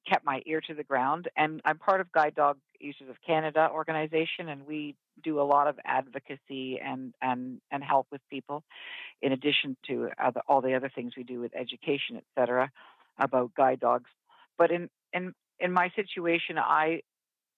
kept 0.09 0.25
my 0.25 0.43
ear 0.47 0.61
to 0.62 0.75
the 0.75 0.85
ground. 0.85 1.29
And 1.37 1.61
I'm 1.64 1.79
part 1.79 2.00
of 2.00 2.11
Guide 2.12 2.35
Dog 2.35 2.59
Users 2.83 3.09
of 3.09 3.17
Canada 3.27 3.69
organization, 3.73 4.49
and 4.49 4.67
we 4.67 4.95
do 5.23 5.41
a 5.41 5.43
lot 5.43 5.69
of 5.69 5.79
advocacy 5.85 6.81
and 6.81 7.15
and 7.23 7.61
and 7.71 7.83
help 7.83 8.07
with 8.11 8.21
people, 8.29 8.62
in 9.21 9.33
addition 9.33 9.77
to 9.87 10.11
other, 10.23 10.43
all 10.49 10.61
the 10.61 10.75
other 10.75 10.91
things 10.95 11.12
we 11.17 11.23
do 11.23 11.41
with 11.41 11.55
education, 11.55 12.17
et 12.17 12.25
cetera, 12.35 12.71
about 13.19 13.55
guide 13.55 13.81
dogs. 13.81 14.11
But 14.59 14.71
in 14.71 14.91
in 15.12 15.35
in 15.61 15.73
my 15.73 15.91
situation, 15.95 16.59
I 16.59 17.03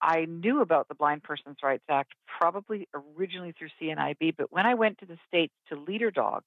I 0.01 0.25
knew 0.25 0.61
about 0.61 0.87
the 0.87 0.95
Blind 0.95 1.23
Persons 1.23 1.57
Rights 1.63 1.85
Act 1.89 2.13
probably 2.39 2.87
originally 2.93 3.53
through 3.57 3.69
CNIB, 3.81 4.35
but 4.37 4.51
when 4.51 4.65
I 4.65 4.75
went 4.75 4.99
to 4.99 5.05
the 5.05 5.17
states 5.27 5.53
to 5.69 5.75
Leader 5.75 6.11
Dog 6.11 6.43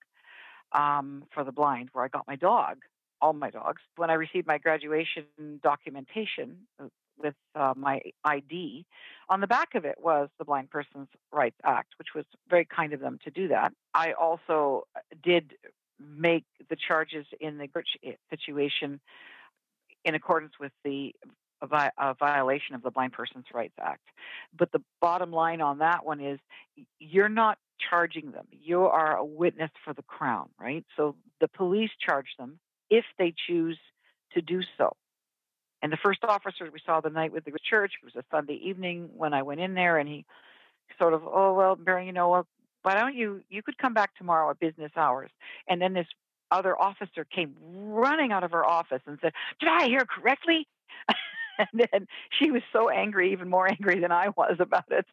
um, 0.73 1.25
for 1.35 1.44
the 1.44 1.52
blind, 1.52 1.88
where 1.92 2.04
I 2.04 2.08
got 2.08 2.26
my 2.26 2.37
dog, 2.37 2.78
all 3.20 3.32
my 3.32 3.50
dogs. 3.50 3.82
When 3.97 4.11
I 4.11 4.14
received 4.14 4.47
my 4.47 4.58
graduation 4.58 5.25
documentation 5.62 6.58
uh, 6.80 6.87
with 7.22 7.34
uh, 7.54 7.75
my 7.76 8.00
ID, 8.25 8.87
on 9.28 9.40
the 9.40 9.46
back 9.46 9.75
of 9.75 9.84
it 9.84 9.96
was 10.00 10.28
the 10.38 10.44
Blind 10.44 10.70
Persons 10.70 11.08
Rights 11.32 11.58
Act, 11.64 11.94
which 11.98 12.08
was 12.14 12.25
very 12.48 12.64
kind 12.64 12.92
of 12.92 13.00
them 13.00 13.18
to 13.25 13.30
do 13.30 13.48
that. 13.48 13.72
I 13.94 14.12
also 14.12 14.87
uh, 14.96 15.00
did 15.22 15.54
make 16.00 16.44
the 16.70 16.76
charges 16.76 17.26
in 17.40 17.58
the 17.58 17.68
situation 18.30 19.00
in 20.04 20.14
accordance 20.14 20.52
with 20.60 20.72
the 20.84 21.14
a, 21.60 21.90
a, 21.98 22.14
violation 22.14 22.75
of 22.75 22.82
the 22.82 22.90
Blind 22.90 23.12
Persons 23.12 23.44
Rights 23.52 23.75
Act. 23.80 24.02
But 24.56 24.70
the 24.72 24.80
bottom 25.00 25.32
line 25.32 25.60
on 25.60 25.78
that 25.78 26.04
one 26.04 26.20
is 26.20 26.38
you're 27.00 27.28
not 27.28 27.58
charging 27.90 28.30
them. 28.30 28.46
You 28.50 28.84
are 28.87 29.16
a 29.16 29.25
witness 29.25 29.70
for 29.84 29.92
the 29.92 30.02
Crown, 30.02 30.48
right? 30.60 30.84
So 30.96 31.16
the 31.40 31.48
police 31.48 31.90
charge 32.00 32.28
them 32.38 32.58
if 32.90 33.04
they 33.18 33.34
choose 33.46 33.78
to 34.32 34.42
do 34.42 34.60
so. 34.76 34.94
And 35.82 35.92
the 35.92 35.99
first 36.02 36.25
officer 36.25 36.68
we 36.73 36.80
saw 36.85 37.00
the 37.00 37.11
night 37.11 37.32
with 37.32 37.44
the 37.44 37.52
church, 37.62 37.92
it 38.02 38.04
was 38.04 38.16
a 38.16 38.25
Sunday 38.35 38.61
evening 38.64 39.11
when 39.16 39.32
I 39.32 39.42
went 39.42 39.61
in 39.61 39.75
there, 39.75 39.99
and 39.99 40.08
he 40.08 40.25
sort 40.99 41.14
of, 41.14 41.23
oh, 41.25 41.54
well, 41.54 41.76
Barry, 41.76 42.06
you 42.06 42.12
know, 42.12 42.44
why 42.82 42.94
don't 42.94 43.14
you, 43.14 43.42
you 43.49 43.62
could 43.62 43.78
come 43.78 43.94
back 43.94 44.16
tomorrow 44.16 44.50
at 44.50 44.58
business 44.58 44.92
hours. 44.97 45.30
And 45.68 45.80
then 45.80 45.92
this 45.92 46.06
other 46.50 46.80
officer 46.80 47.25
came 47.25 47.54
running 47.62 48.32
out 48.32 48.44
of 48.44 48.52
her 48.52 48.64
office 48.64 49.02
and 49.06 49.18
said, 49.20 49.32
Did 49.61 49.68
I 49.68 49.87
hear 49.87 50.04
correctly? 50.06 50.66
and 51.58 51.87
then 51.92 52.06
she 52.30 52.50
was 52.50 52.62
so 52.73 52.88
angry, 52.88 53.32
even 53.32 53.49
more 53.49 53.68
angry 53.68 54.00
than 54.00 54.12
I 54.12 54.28
was 54.37 54.56
about 54.58 54.90
it. 54.90 55.06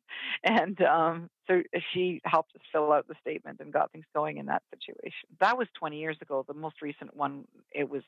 And 0.44 0.80
um, 0.82 1.30
so 1.48 1.62
she 1.94 2.22
helped 2.24 2.56
us 2.56 2.62
fill 2.72 2.92
out 2.92 3.08
the 3.08 3.16
statement 3.22 3.60
and 3.60 3.74
got 3.74 3.92
things 3.92 4.06
going 4.14 4.38
in 4.38 4.46
that 4.46 4.64
situation. 4.74 5.28
That 5.40 5.58
was 5.58 5.68
20 5.78 6.00
years 6.00 6.18
ago. 6.22 6.46
The 6.48 6.54
most 6.54 6.82
recent 6.82 7.16
one, 7.16 7.46
it 7.74 7.90
was 7.90 8.04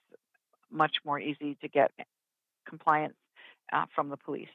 much 0.72 0.98
more 1.06 1.20
easy 1.20 1.58
to 1.62 1.68
get 1.68 1.92
compliance 2.68 3.16
uh, 3.74 3.86
from 3.96 4.10
the 4.10 4.18
police. 4.18 4.50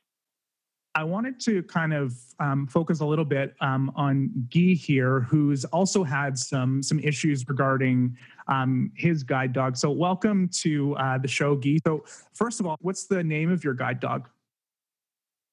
I 0.95 1.05
wanted 1.05 1.41
to 1.41 1.63
kind 1.63 1.95
of 1.95 2.15
um, 2.39 2.67
focus 2.67 3.01
a 3.01 3.07
little 3.07 3.25
bit 3.25 3.55
um, 3.61 3.91
on 3.97 4.31
Guy 4.53 4.75
here, 4.75 5.21
who's 5.21 5.65
also 5.67 6.05
had 6.05 6.37
some 6.39 6.83
some 6.83 6.99
issues 6.99 7.49
regarding 7.49 8.17
um, 8.47 8.93
his 8.95 9.23
guide 9.23 9.55
dog. 9.55 9.77
So, 9.77 9.91
welcome 9.91 10.49
to 10.61 10.95
uh, 10.97 11.19
the 11.19 11.29
show, 11.29 11.57
Guy. 11.57 11.79
So, 11.87 12.05
first 12.35 12.61
of 12.61 12.67
all, 12.67 12.77
what's 12.83 13.07
the 13.07 13.25
name 13.25 13.51
of 13.51 13.65
your 13.65 13.73
guide 13.73 14.01
dog? 14.01 14.29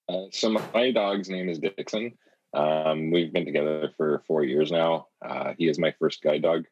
Uh, 0.09 0.25
so, 0.31 0.49
my 0.73 0.91
dog's 0.91 1.29
name 1.29 1.47
is 1.47 1.59
Dixon. 1.59 2.17
Um, 2.53 3.09
we've 3.11 3.31
been 3.31 3.45
together 3.45 3.93
for 3.95 4.23
four 4.27 4.43
years 4.43 4.71
now. 4.71 5.07
Uh, 5.25 5.53
he 5.57 5.69
is 5.69 5.79
my 5.79 5.93
first 5.99 6.21
guide 6.21 6.41
dog. 6.41 6.65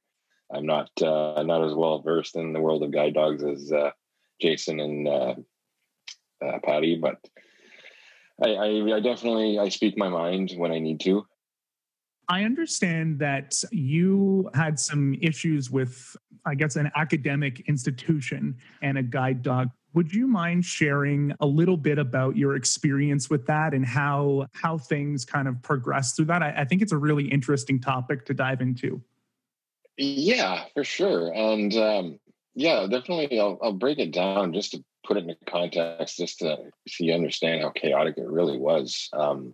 I'm 0.54 0.66
not 0.66 0.90
uh, 1.02 1.42
not 1.44 1.64
as 1.64 1.74
well 1.74 2.02
versed 2.02 2.36
in 2.36 2.52
the 2.52 2.60
world 2.60 2.84
of 2.84 2.92
guide 2.92 3.14
dogs 3.14 3.46
as 3.46 3.72
uh, 3.72 3.92
Jason 4.42 4.82
and 4.82 5.46
uh, 6.46 6.60
Patty, 6.64 6.96
but 6.96 7.18
I, 8.44 8.50
I, 8.50 8.96
I 8.96 9.00
definitely 9.00 9.60
I 9.60 9.70
speak 9.70 9.98
my 9.98 10.10
mind 10.10 10.54
when 10.56 10.72
I 10.72 10.80
need 10.80 11.00
to. 11.02 11.26
I 12.30 12.44
understand 12.44 13.20
that 13.20 13.64
you 13.72 14.50
had 14.54 14.80
some 14.80 15.16
issues 15.22 15.72
with, 15.72 16.16
I 16.46 16.56
guess, 16.56 16.76
an 16.76 16.92
academic 16.96 17.62
institution 17.68 18.58
and 18.82 18.98
a 18.98 19.04
guide 19.04 19.42
dog. 19.42 19.70
Would 19.94 20.14
you 20.14 20.28
mind 20.28 20.66
sharing 20.66 21.34
a 21.40 21.46
little 21.46 21.78
bit 21.78 21.98
about 21.98 22.36
your 22.36 22.56
experience 22.56 23.30
with 23.30 23.46
that 23.48 23.74
and 23.74 23.86
how 23.86 24.48
how 24.54 24.78
things 24.78 25.24
kind 25.26 25.48
of 25.48 25.62
progressed 25.62 26.18
through 26.18 26.26
that? 26.26 26.44
I, 26.44 26.54
I 26.58 26.66
think 26.66 26.82
it's 26.82 26.92
a 26.92 26.98
really 26.98 27.28
interesting 27.28 27.80
topic 27.80 28.26
to 28.26 28.34
dive 28.34 28.62
into. 28.62 29.02
Yeah, 29.98 30.66
for 30.76 30.84
sure, 30.84 31.34
and 31.34 31.74
um, 31.76 32.20
yeah, 32.54 32.86
definitely. 32.88 33.40
I'll, 33.40 33.58
I'll 33.64 33.74
break 33.74 33.98
it 34.00 34.12
down 34.12 34.54
just 34.54 34.72
to 34.72 34.84
put 35.08 35.18
it 35.18 35.24
into 35.24 35.38
context 35.48 36.18
just 36.18 36.40
to 36.40 36.58
so 36.88 37.04
you 37.04 37.14
understand 37.14 37.62
how 37.62 37.70
chaotic 37.70 38.18
it 38.18 38.28
really 38.28 38.58
was. 38.58 39.10
Um, 39.14 39.54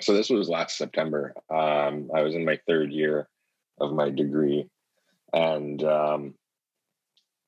so 0.00 0.12
this 0.12 0.30
was 0.30 0.48
last 0.48 0.78
September. 0.78 1.34
Um, 1.50 2.10
I 2.14 2.22
was 2.22 2.34
in 2.34 2.44
my 2.44 2.58
third 2.66 2.92
year 2.92 3.28
of 3.80 3.92
my 3.92 4.10
degree, 4.10 4.68
and 5.32 5.82
um, 5.84 6.34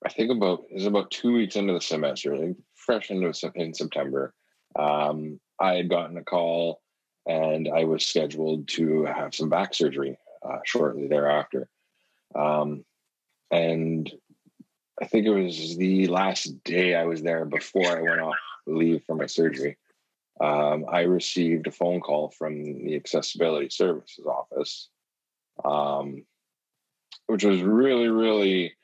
I 0.04 0.08
think 0.10 0.30
about 0.30 0.64
it 0.70 0.74
was 0.74 0.86
about 0.86 1.10
two 1.10 1.32
weeks 1.32 1.56
into 1.56 1.72
the 1.72 1.80
semester, 1.80 2.36
like 2.36 2.56
fresh 2.74 3.10
into 3.10 3.32
in 3.54 3.74
September. 3.74 4.34
Um, 4.78 5.40
I 5.60 5.74
had 5.74 5.88
gotten 5.88 6.16
a 6.16 6.24
call, 6.24 6.80
and 7.26 7.68
I 7.68 7.84
was 7.84 8.04
scheduled 8.04 8.68
to 8.68 9.04
have 9.04 9.34
some 9.34 9.48
back 9.48 9.74
surgery 9.74 10.18
uh, 10.42 10.58
shortly 10.64 11.08
thereafter. 11.08 11.68
Um, 12.34 12.84
and 13.50 14.10
I 15.00 15.06
think 15.06 15.26
it 15.26 15.30
was 15.30 15.76
the 15.76 16.08
last 16.08 16.64
day 16.64 16.94
I 16.94 17.04
was 17.04 17.22
there 17.22 17.44
before 17.44 17.86
I 17.86 18.02
went 18.02 18.20
off 18.20 18.36
leave 18.66 19.04
for 19.04 19.14
my 19.14 19.26
surgery. 19.26 19.76
Um, 20.40 20.86
I 20.88 21.02
received 21.02 21.66
a 21.66 21.72
phone 21.72 22.00
call 22.00 22.30
from 22.30 22.62
the 22.62 22.94
accessibility 22.96 23.70
services 23.70 24.26
office, 24.26 24.88
um, 25.64 26.24
which 27.26 27.44
was 27.44 27.60
really, 27.62 28.08
really 28.08 28.74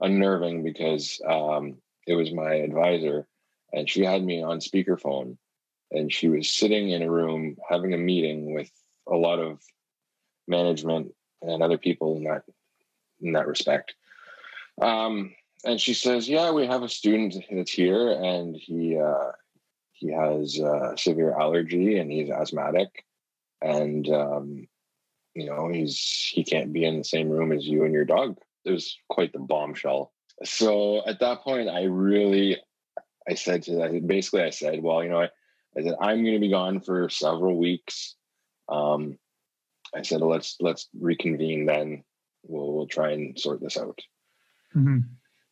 unnerving 0.00 0.64
because 0.64 1.20
um, 1.28 1.76
it 2.06 2.14
was 2.14 2.32
my 2.32 2.54
advisor 2.54 3.26
and 3.72 3.88
she 3.88 4.04
had 4.04 4.24
me 4.24 4.42
on 4.42 4.58
speakerphone 4.58 5.36
and 5.90 6.12
she 6.12 6.28
was 6.28 6.50
sitting 6.50 6.90
in 6.90 7.02
a 7.02 7.10
room 7.10 7.56
having 7.68 7.94
a 7.94 7.98
meeting 7.98 8.54
with 8.54 8.70
a 9.08 9.14
lot 9.14 9.38
of 9.38 9.60
management 10.48 11.14
and 11.42 11.62
other 11.62 11.78
people 11.78 12.16
in 12.16 12.24
that 12.24 12.42
in 13.20 13.32
that 13.32 13.46
respect. 13.46 13.94
Um, 14.80 15.34
and 15.64 15.80
she 15.80 15.94
says, 15.94 16.28
"Yeah, 16.28 16.50
we 16.50 16.66
have 16.66 16.82
a 16.82 16.88
student 16.88 17.36
that's 17.50 17.72
here, 17.72 18.10
and 18.10 18.56
he 18.56 18.98
uh, 18.98 19.32
he 19.92 20.12
has 20.12 20.60
severe 20.96 21.38
allergy, 21.38 21.98
and 21.98 22.10
he's 22.10 22.30
asthmatic, 22.30 23.04
and 23.62 24.08
um, 24.08 24.68
you 25.34 25.46
know, 25.46 25.68
he's 25.68 26.30
he 26.32 26.44
can't 26.44 26.72
be 26.72 26.84
in 26.84 26.98
the 26.98 27.04
same 27.04 27.28
room 27.28 27.52
as 27.52 27.66
you 27.66 27.84
and 27.84 27.92
your 27.92 28.04
dog. 28.04 28.38
It 28.64 28.70
was 28.70 28.96
quite 29.08 29.32
the 29.32 29.40
bombshell. 29.40 30.12
So 30.44 31.02
at 31.06 31.20
that 31.20 31.42
point, 31.42 31.68
I 31.68 31.84
really, 31.84 32.56
I 33.28 33.34
said 33.34 33.62
to 33.64 33.76
that, 33.76 34.06
basically, 34.06 34.42
I 34.42 34.50
said, 34.50 34.82
well, 34.82 35.02
you 35.02 35.10
know, 35.10 35.20
I, 35.20 35.28
I 35.76 35.82
said 35.82 35.94
I'm 36.00 36.22
going 36.22 36.34
to 36.34 36.40
be 36.40 36.50
gone 36.50 36.80
for 36.80 37.08
several 37.08 37.56
weeks. 37.58 38.14
Um, 38.68 39.18
I 39.94 40.02
said, 40.02 40.20
let's 40.20 40.56
let's 40.60 40.88
reconvene 40.98 41.66
then. 41.66 42.04
We'll 42.44 42.72
we'll 42.72 42.86
try 42.86 43.12
and 43.12 43.38
sort 43.38 43.60
this 43.60 43.76
out. 43.76 43.98
Mm-hmm. 44.74 44.98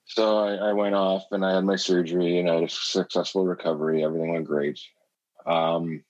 So 0.04 0.38
I, 0.38 0.70
I, 0.70 0.72
went 0.72 0.94
off 0.94 1.24
and 1.30 1.44
I 1.44 1.54
had 1.54 1.64
my 1.64 1.76
surgery 1.76 2.38
and 2.38 2.50
I 2.50 2.54
had 2.54 2.64
a 2.64 2.68
successful 2.68 3.46
recovery. 3.46 4.04
Everything 4.04 4.32
went 4.32 4.46
great. 4.46 4.80
Um, 5.46 6.02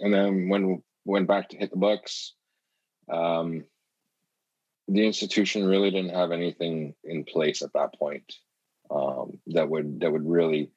and 0.00 0.12
then 0.12 0.48
when 0.48 0.82
went 1.04 1.28
back 1.28 1.50
to 1.50 1.56
hit 1.56 1.70
the 1.70 1.76
books, 1.76 2.34
um, 3.12 3.64
the 4.88 5.06
institution 5.06 5.66
really 5.66 5.90
didn't 5.90 6.14
have 6.14 6.32
anything 6.32 6.94
in 7.04 7.24
place 7.24 7.62
at 7.62 7.72
that 7.74 7.94
point 7.98 8.34
um, 8.90 9.38
that 9.48 9.68
would 9.68 10.00
that 10.00 10.12
would 10.12 10.26
really 10.26 10.70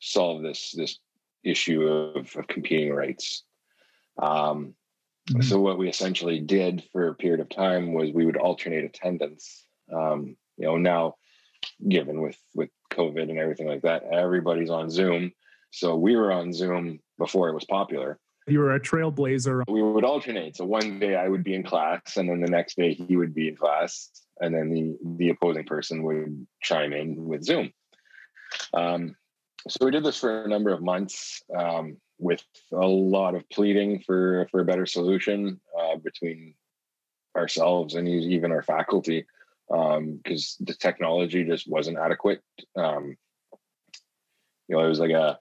solve 0.00 0.42
this 0.42 0.72
this 0.72 0.98
issue 1.44 1.82
of, 1.82 2.34
of 2.36 2.46
competing 2.48 2.92
rights. 2.92 3.44
Um, 4.18 4.74
mm-hmm. 5.28 5.42
So 5.42 5.60
what 5.60 5.78
we 5.78 5.88
essentially 5.88 6.40
did 6.40 6.84
for 6.92 7.08
a 7.08 7.14
period 7.14 7.40
of 7.40 7.48
time 7.48 7.92
was 7.92 8.10
we 8.10 8.26
would 8.26 8.36
alternate 8.36 8.84
attendance. 8.84 9.66
Um, 9.92 10.36
you 10.56 10.66
know, 10.66 10.76
now 10.76 11.16
given 11.88 12.20
with 12.20 12.38
with 12.54 12.70
COVID 12.92 13.28
and 13.30 13.38
everything 13.38 13.68
like 13.68 13.82
that, 13.82 14.04
everybody's 14.04 14.70
on 14.70 14.90
Zoom. 14.90 15.32
So 15.70 15.96
we 15.96 16.16
were 16.16 16.32
on 16.32 16.52
Zoom 16.52 17.00
before 17.18 17.48
it 17.48 17.54
was 17.54 17.64
popular. 17.64 18.18
You 18.46 18.58
were 18.60 18.74
a 18.74 18.80
trailblazer. 18.80 19.62
We 19.68 19.82
would 19.82 20.04
alternate. 20.04 20.56
So 20.56 20.64
one 20.66 20.98
day 20.98 21.16
I 21.16 21.28
would 21.28 21.42
be 21.42 21.54
in 21.54 21.62
class, 21.62 22.16
and 22.16 22.28
then 22.28 22.40
the 22.40 22.50
next 22.50 22.76
day 22.76 22.92
he 22.92 23.16
would 23.16 23.34
be 23.34 23.48
in 23.48 23.56
class, 23.56 24.10
and 24.40 24.54
then 24.54 24.70
the 24.70 24.98
the 25.16 25.30
opposing 25.30 25.64
person 25.64 26.02
would 26.02 26.46
chime 26.62 26.92
in 26.92 27.24
with 27.24 27.42
Zoom. 27.42 27.72
Um, 28.72 29.16
so 29.68 29.84
we 29.84 29.90
did 29.90 30.04
this 30.04 30.18
for 30.18 30.44
a 30.44 30.48
number 30.48 30.72
of 30.72 30.82
months 30.82 31.42
um, 31.56 31.96
with 32.18 32.44
a 32.72 32.86
lot 32.86 33.34
of 33.34 33.48
pleading 33.48 34.00
for 34.00 34.46
for 34.50 34.60
a 34.60 34.64
better 34.64 34.86
solution 34.86 35.60
uh, 35.78 35.96
between 35.96 36.54
ourselves 37.36 37.94
and 37.94 38.08
even 38.08 38.52
our 38.52 38.62
faculty 38.62 39.26
because 39.68 40.56
um, 40.60 40.66
the 40.66 40.74
technology 40.78 41.44
just 41.44 41.68
wasn't 41.68 41.98
adequate. 41.98 42.40
Um, 42.76 43.16
you 44.68 44.76
know, 44.76 44.84
it 44.84 44.88
was 44.88 45.00
like 45.00 45.10
a 45.10 45.38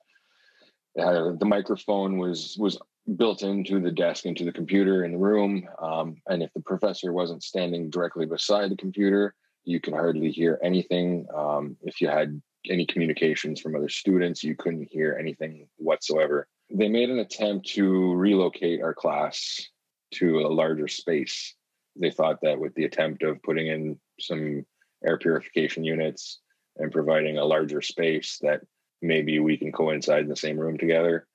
the 0.96 1.46
microphone 1.46 2.18
was 2.18 2.56
was 2.60 2.78
built 3.18 3.44
into 3.44 3.80
the 3.80 3.92
desk 3.92 4.26
into 4.26 4.46
the 4.46 4.52
computer 4.52 5.04
in 5.04 5.12
the 5.12 5.18
room. 5.18 5.68
Um, 5.82 6.16
and 6.28 6.42
if 6.42 6.54
the 6.54 6.62
professor 6.62 7.12
wasn't 7.12 7.44
standing 7.44 7.90
directly 7.90 8.26
beside 8.26 8.72
the 8.72 8.78
computer 8.78 9.36
you 9.66 9.80
could 9.80 9.94
hardly 9.94 10.30
hear 10.30 10.60
anything. 10.62 11.26
Um, 11.36 11.78
if 11.84 12.02
you 12.02 12.10
had 12.10 12.42
any 12.70 12.86
communications 12.86 13.60
from 13.60 13.76
other 13.76 13.90
students 13.90 14.44
you 14.44 14.56
couldn't 14.56 14.88
hear 14.90 15.18
anything 15.20 15.68
whatsoever. 15.78 16.48
They 16.70 16.88
made 16.88 17.10
an 17.10 17.20
attempt 17.20 17.68
to 17.72 18.14
relocate 18.14 18.82
our 18.82 18.94
class 18.94 19.68
to 20.16 20.40
a 20.40 20.48
larger 20.48 20.88
space 20.88 21.56
they 21.96 22.12
thought 22.12 22.40
that 22.42 22.60
with 22.60 22.74
the 22.76 22.86
attempt 22.86 23.24
of 23.24 23.42
putting 23.44 23.68
in 23.68 24.00
some 24.20 24.66
air 25.06 25.18
purification 25.18 25.84
units 25.84 26.40
and 26.78 26.92
providing 26.92 27.38
a 27.38 27.46
larger 27.46 27.82
space 27.82 28.40
that 28.42 28.62
maybe 29.02 29.40
we 29.40 29.58
can 29.58 29.72
coincide 29.72 30.24
in 30.24 30.30
the 30.30 30.36
same 30.36 30.58
room 30.58 30.78
together 30.78 31.28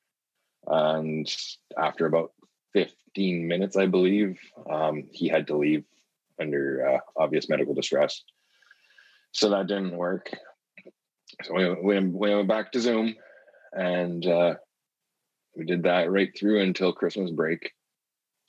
and 0.66 1.34
after 1.76 2.06
about 2.06 2.32
15 2.74 3.46
minutes, 3.46 3.76
I 3.76 3.86
believe, 3.86 4.38
um, 4.68 5.04
he 5.12 5.28
had 5.28 5.46
to 5.48 5.56
leave 5.56 5.84
under 6.40 6.88
uh, 6.88 6.98
obvious 7.16 7.48
medical 7.48 7.74
distress. 7.74 8.22
So 9.32 9.50
that 9.50 9.66
didn't 9.66 9.96
work. 9.96 10.30
So 11.44 11.54
we, 11.54 11.68
we, 11.68 12.00
we 12.00 12.34
went 12.34 12.48
back 12.48 12.72
to 12.72 12.80
Zoom 12.80 13.14
and 13.72 14.26
uh, 14.26 14.54
we 15.56 15.64
did 15.64 15.82
that 15.84 16.10
right 16.10 16.30
through 16.38 16.62
until 16.62 16.92
Christmas 16.92 17.30
break. 17.30 17.72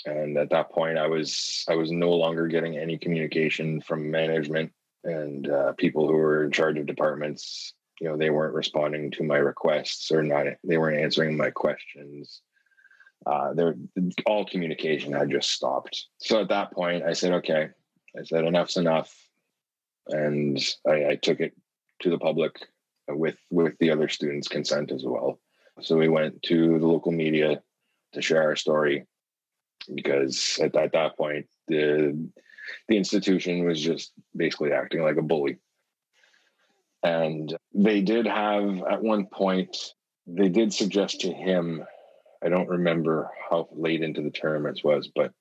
And 0.06 0.38
at 0.38 0.50
that 0.51 0.72
point, 0.72 0.98
I 0.98 1.08
was 1.08 1.65
I 1.68 1.75
was 1.75 1.91
no 1.91 2.12
longer 2.12 2.48
getting 2.48 2.77
any 2.77 2.98
communication 2.98 3.82
from 3.82 4.12
management 4.12 4.71
and 5.04 5.50
uh, 5.50 5.74
people 5.74 6.08
who 6.08 6.13
were 6.13 6.45
in 6.45 6.52
charge 6.52 6.78
of 6.78 6.86
departments. 6.86 7.74
You 8.00 8.08
know 8.08 8.17
they 8.17 8.30
weren't 8.30 8.54
responding 8.54 9.12
to 9.12 9.24
my 9.24 9.38
requests 9.38 10.10
or 10.12 10.24
not 10.24 10.45
they 10.63 10.78
weren't 10.78 11.02
answering 11.02 11.36
my 11.36 11.50
questions. 11.50 12.41
Uh 13.26 13.54
there 13.54 13.76
all 14.26 14.45
communication 14.45 15.12
had 15.12 15.30
just 15.30 15.52
stopped. 15.52 16.06
So 16.19 16.39
at 16.39 16.50
that 16.50 16.71
point 16.71 17.04
i 17.04 17.12
said 17.12 17.34
okay. 17.34 17.69
I 18.17 18.24
said 18.24 18.45
enough's 18.45 18.78
enough. 18.78 19.13
And 20.08 20.58
I, 20.88 21.10
I 21.10 21.15
took 21.15 21.41
it 21.41 21.54
to 22.02 22.10
the 22.10 22.17
public 22.17 22.56
with 23.10 23.38
with 23.52 23.78
the 23.80 23.91
other 23.91 24.08
students 24.08 24.47
consent 24.47 24.91
as 24.93 25.04
well. 25.04 25.39
So 25.82 25.97
we 25.97 26.08
went 26.08 26.41
to 26.43 26.80
the 26.80 26.88
local 26.88 27.12
media 27.12 27.62
to 28.13 28.21
share 28.21 28.43
our 28.43 28.56
story 28.56 29.06
because 29.94 30.60
at, 30.62 30.76
at 30.76 30.94
that 30.94 31.18
point 31.18 31.48
the 31.68 32.30
the 32.88 32.98
institution 32.98 33.65
was 33.65 33.82
just 33.82 34.12
basically 34.36 34.72
acting 34.72 35.02
like 35.02 35.18
a 35.18 35.22
bully 35.22 35.58
and 37.04 37.56
they 37.74 38.02
did 38.02 38.26
have, 38.26 38.84
at 38.89 39.02
one 39.02 39.26
point, 39.28 39.76
they 40.28 40.50
did 40.50 40.74
suggest 40.74 41.22
to 41.22 41.32
him, 41.32 41.84
I 42.44 42.50
don't 42.50 42.70
remember 42.70 43.32
how 43.50 43.70
late 43.72 44.02
into 44.02 44.22
the 44.22 44.32
term 44.32 44.65
it 44.65 44.82
was, 44.84 45.10
but 45.13 45.32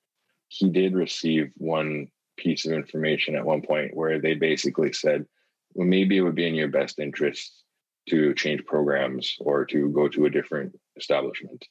he 0.47 0.69
did 0.69 0.93
receive 0.95 1.51
one 1.57 2.07
piece 2.37 2.65
of 2.65 2.71
information 2.71 3.35
at 3.35 3.45
one 3.45 3.61
point 3.61 3.95
where 3.95 4.19
they 4.19 4.33
basically 4.33 4.93
said, 4.93 5.25
well, 5.73 5.87
maybe 5.87 6.17
it 6.17 6.21
would 6.21 6.35
be 6.35 6.47
in 6.47 6.55
your 6.55 6.69
best 6.69 6.99
interest 6.99 7.63
to 8.09 8.33
change 8.33 8.65
programs 8.65 9.35
or 9.39 9.65
to 9.65 9.89
go 9.89 10.07
to 10.07 10.25
a 10.25 10.29
different 10.29 10.73
establishment. 10.95 11.65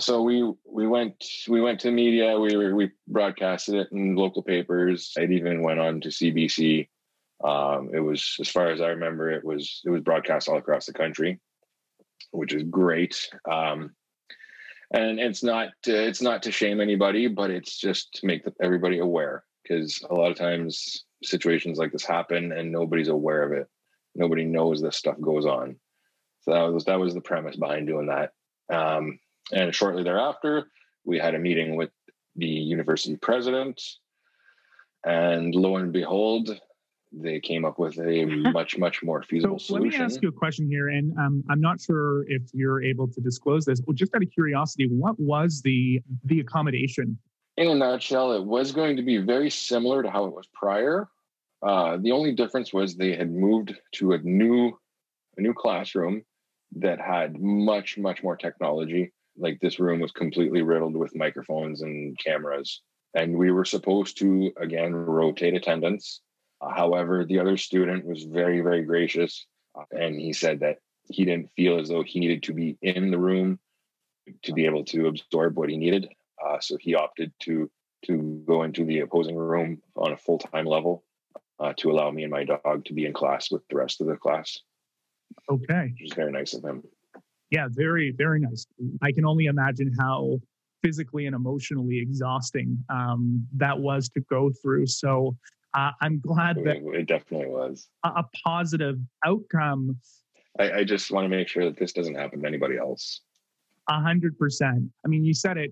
So 0.00 0.22
we 0.22 0.52
we 0.64 0.86
went 0.86 1.24
we 1.48 1.60
went 1.60 1.80
to 1.80 1.90
media. 1.90 2.38
We 2.38 2.72
we 2.72 2.90
broadcasted 3.06 3.76
it 3.76 3.88
in 3.92 4.16
local 4.16 4.42
papers. 4.42 5.12
It 5.16 5.30
even 5.30 5.62
went 5.62 5.80
on 5.80 6.00
to 6.00 6.08
CBC. 6.08 6.88
Um, 7.42 7.90
it 7.92 8.00
was, 8.00 8.36
as 8.40 8.48
far 8.48 8.70
as 8.70 8.80
I 8.80 8.88
remember, 8.88 9.30
it 9.30 9.44
was 9.44 9.82
it 9.84 9.90
was 9.90 10.02
broadcast 10.02 10.48
all 10.48 10.56
across 10.56 10.86
the 10.86 10.92
country, 10.92 11.40
which 12.30 12.54
is 12.54 12.62
great. 12.64 13.28
Um, 13.50 13.94
and 14.92 15.18
it's 15.18 15.42
not 15.42 15.70
to, 15.82 16.06
it's 16.06 16.22
not 16.22 16.42
to 16.44 16.52
shame 16.52 16.80
anybody, 16.80 17.26
but 17.26 17.50
it's 17.50 17.78
just 17.78 18.14
to 18.14 18.26
make 18.26 18.44
everybody 18.62 18.98
aware 18.98 19.44
because 19.62 20.02
a 20.08 20.14
lot 20.14 20.30
of 20.30 20.36
times 20.36 21.04
situations 21.22 21.78
like 21.78 21.90
this 21.92 22.04
happen 22.04 22.52
and 22.52 22.70
nobody's 22.70 23.08
aware 23.08 23.42
of 23.42 23.52
it. 23.52 23.66
Nobody 24.14 24.44
knows 24.44 24.80
this 24.80 24.96
stuff 24.96 25.20
goes 25.20 25.46
on. 25.46 25.76
So 26.42 26.52
that 26.52 26.72
was 26.72 26.84
that 26.84 27.00
was 27.00 27.14
the 27.14 27.20
premise 27.20 27.56
behind 27.56 27.86
doing 27.86 28.06
that. 28.06 28.32
Um, 28.72 29.18
and 29.52 29.74
shortly 29.74 30.02
thereafter, 30.02 30.68
we 31.04 31.18
had 31.18 31.34
a 31.34 31.38
meeting 31.38 31.76
with 31.76 31.90
the 32.36 32.46
university 32.46 33.16
president, 33.16 33.80
and 35.04 35.54
lo 35.54 35.76
and 35.76 35.92
behold, 35.92 36.58
they 37.12 37.38
came 37.40 37.64
up 37.64 37.78
with 37.78 37.98
a 37.98 38.24
much 38.52 38.78
much 38.78 39.02
more 39.02 39.22
feasible 39.22 39.58
so 39.58 39.74
solution. 39.76 40.00
Let 40.00 40.08
me 40.08 40.14
ask 40.14 40.22
you 40.22 40.28
a 40.28 40.32
question 40.32 40.68
here, 40.68 40.88
and 40.88 41.16
um, 41.18 41.44
I'm 41.50 41.60
not 41.60 41.80
sure 41.80 42.24
if 42.28 42.42
you're 42.52 42.82
able 42.82 43.08
to 43.08 43.20
disclose 43.20 43.64
this. 43.64 43.80
But 43.80 43.96
just 43.96 44.14
out 44.14 44.22
of 44.22 44.30
curiosity, 44.32 44.88
what 44.88 45.18
was 45.18 45.62
the 45.62 46.00
the 46.24 46.40
accommodation? 46.40 47.18
In 47.56 47.68
a 47.68 47.74
nutshell, 47.74 48.32
it 48.32 48.44
was 48.44 48.72
going 48.72 48.96
to 48.96 49.02
be 49.02 49.18
very 49.18 49.50
similar 49.50 50.02
to 50.02 50.10
how 50.10 50.24
it 50.24 50.34
was 50.34 50.48
prior. 50.52 51.08
Uh, 51.64 51.98
the 51.98 52.10
only 52.10 52.32
difference 52.32 52.72
was 52.72 52.96
they 52.96 53.14
had 53.14 53.30
moved 53.30 53.74
to 53.92 54.12
a 54.12 54.18
new 54.18 54.76
a 55.36 55.40
new 55.40 55.54
classroom 55.54 56.22
that 56.76 57.00
had 57.00 57.40
much 57.40 57.96
much 57.96 58.22
more 58.22 58.36
technology. 58.36 59.12
Like 59.36 59.60
this 59.60 59.80
room 59.80 60.00
was 60.00 60.12
completely 60.12 60.62
riddled 60.62 60.96
with 60.96 61.16
microphones 61.16 61.82
and 61.82 62.18
cameras, 62.18 62.82
and 63.14 63.36
we 63.36 63.50
were 63.50 63.64
supposed 63.64 64.18
to 64.18 64.52
again 64.58 64.94
rotate 64.94 65.54
attendance 65.54 66.20
however, 66.70 67.24
the 67.24 67.38
other 67.38 67.56
student 67.56 68.04
was 68.04 68.24
very, 68.24 68.60
very 68.60 68.82
gracious. 68.82 69.46
Uh, 69.78 69.84
and 69.92 70.18
he 70.18 70.32
said 70.32 70.60
that 70.60 70.78
he 71.08 71.24
didn't 71.24 71.50
feel 71.56 71.78
as 71.78 71.88
though 71.88 72.02
he 72.02 72.20
needed 72.20 72.42
to 72.44 72.54
be 72.54 72.78
in 72.82 73.10
the 73.10 73.18
room 73.18 73.58
to 74.42 74.52
be 74.52 74.64
able 74.64 74.84
to 74.84 75.08
absorb 75.08 75.56
what 75.56 75.68
he 75.68 75.76
needed. 75.76 76.08
Uh, 76.44 76.58
so 76.60 76.76
he 76.80 76.94
opted 76.94 77.32
to 77.40 77.70
to 78.06 78.42
go 78.46 78.64
into 78.64 78.84
the 78.84 79.00
opposing 79.00 79.34
room 79.34 79.80
on 79.96 80.12
a 80.12 80.16
full 80.16 80.38
time 80.38 80.66
level 80.66 81.02
uh, 81.58 81.72
to 81.78 81.90
allow 81.90 82.10
me 82.10 82.22
and 82.22 82.30
my 82.30 82.44
dog 82.44 82.84
to 82.84 82.92
be 82.92 83.06
in 83.06 83.14
class 83.14 83.50
with 83.50 83.66
the 83.68 83.76
rest 83.76 84.00
of 84.00 84.06
the 84.06 84.16
class. 84.16 84.58
Okay, 85.48 85.92
which 85.92 86.10
is 86.10 86.14
very 86.14 86.30
nice 86.30 86.52
of 86.52 86.62
him. 86.62 86.82
Yeah, 87.54 87.68
very 87.70 88.10
very 88.10 88.40
nice. 88.40 88.66
I 89.00 89.12
can 89.12 89.24
only 89.24 89.44
imagine 89.44 89.94
how 89.96 90.40
physically 90.82 91.26
and 91.26 91.36
emotionally 91.36 92.00
exhausting 92.00 92.76
um, 92.90 93.46
that 93.54 93.78
was 93.78 94.08
to 94.08 94.20
go 94.28 94.50
through. 94.60 94.86
So 94.88 95.36
uh, 95.72 95.92
I'm 96.00 96.18
glad 96.18 96.56
that 96.64 96.78
it 96.78 97.06
definitely 97.06 97.46
was 97.46 97.88
a, 98.02 98.08
a 98.08 98.24
positive 98.44 98.98
outcome. 99.24 99.96
I, 100.58 100.72
I 100.72 100.84
just 100.84 101.12
want 101.12 101.26
to 101.26 101.28
make 101.28 101.46
sure 101.46 101.64
that 101.64 101.78
this 101.78 101.92
doesn't 101.92 102.16
happen 102.16 102.40
to 102.42 102.48
anybody 102.48 102.76
else. 102.76 103.20
A 103.88 104.00
hundred 104.00 104.36
percent. 104.36 104.90
I 105.04 105.08
mean, 105.08 105.24
you 105.24 105.32
said 105.32 105.56
it. 105.56 105.70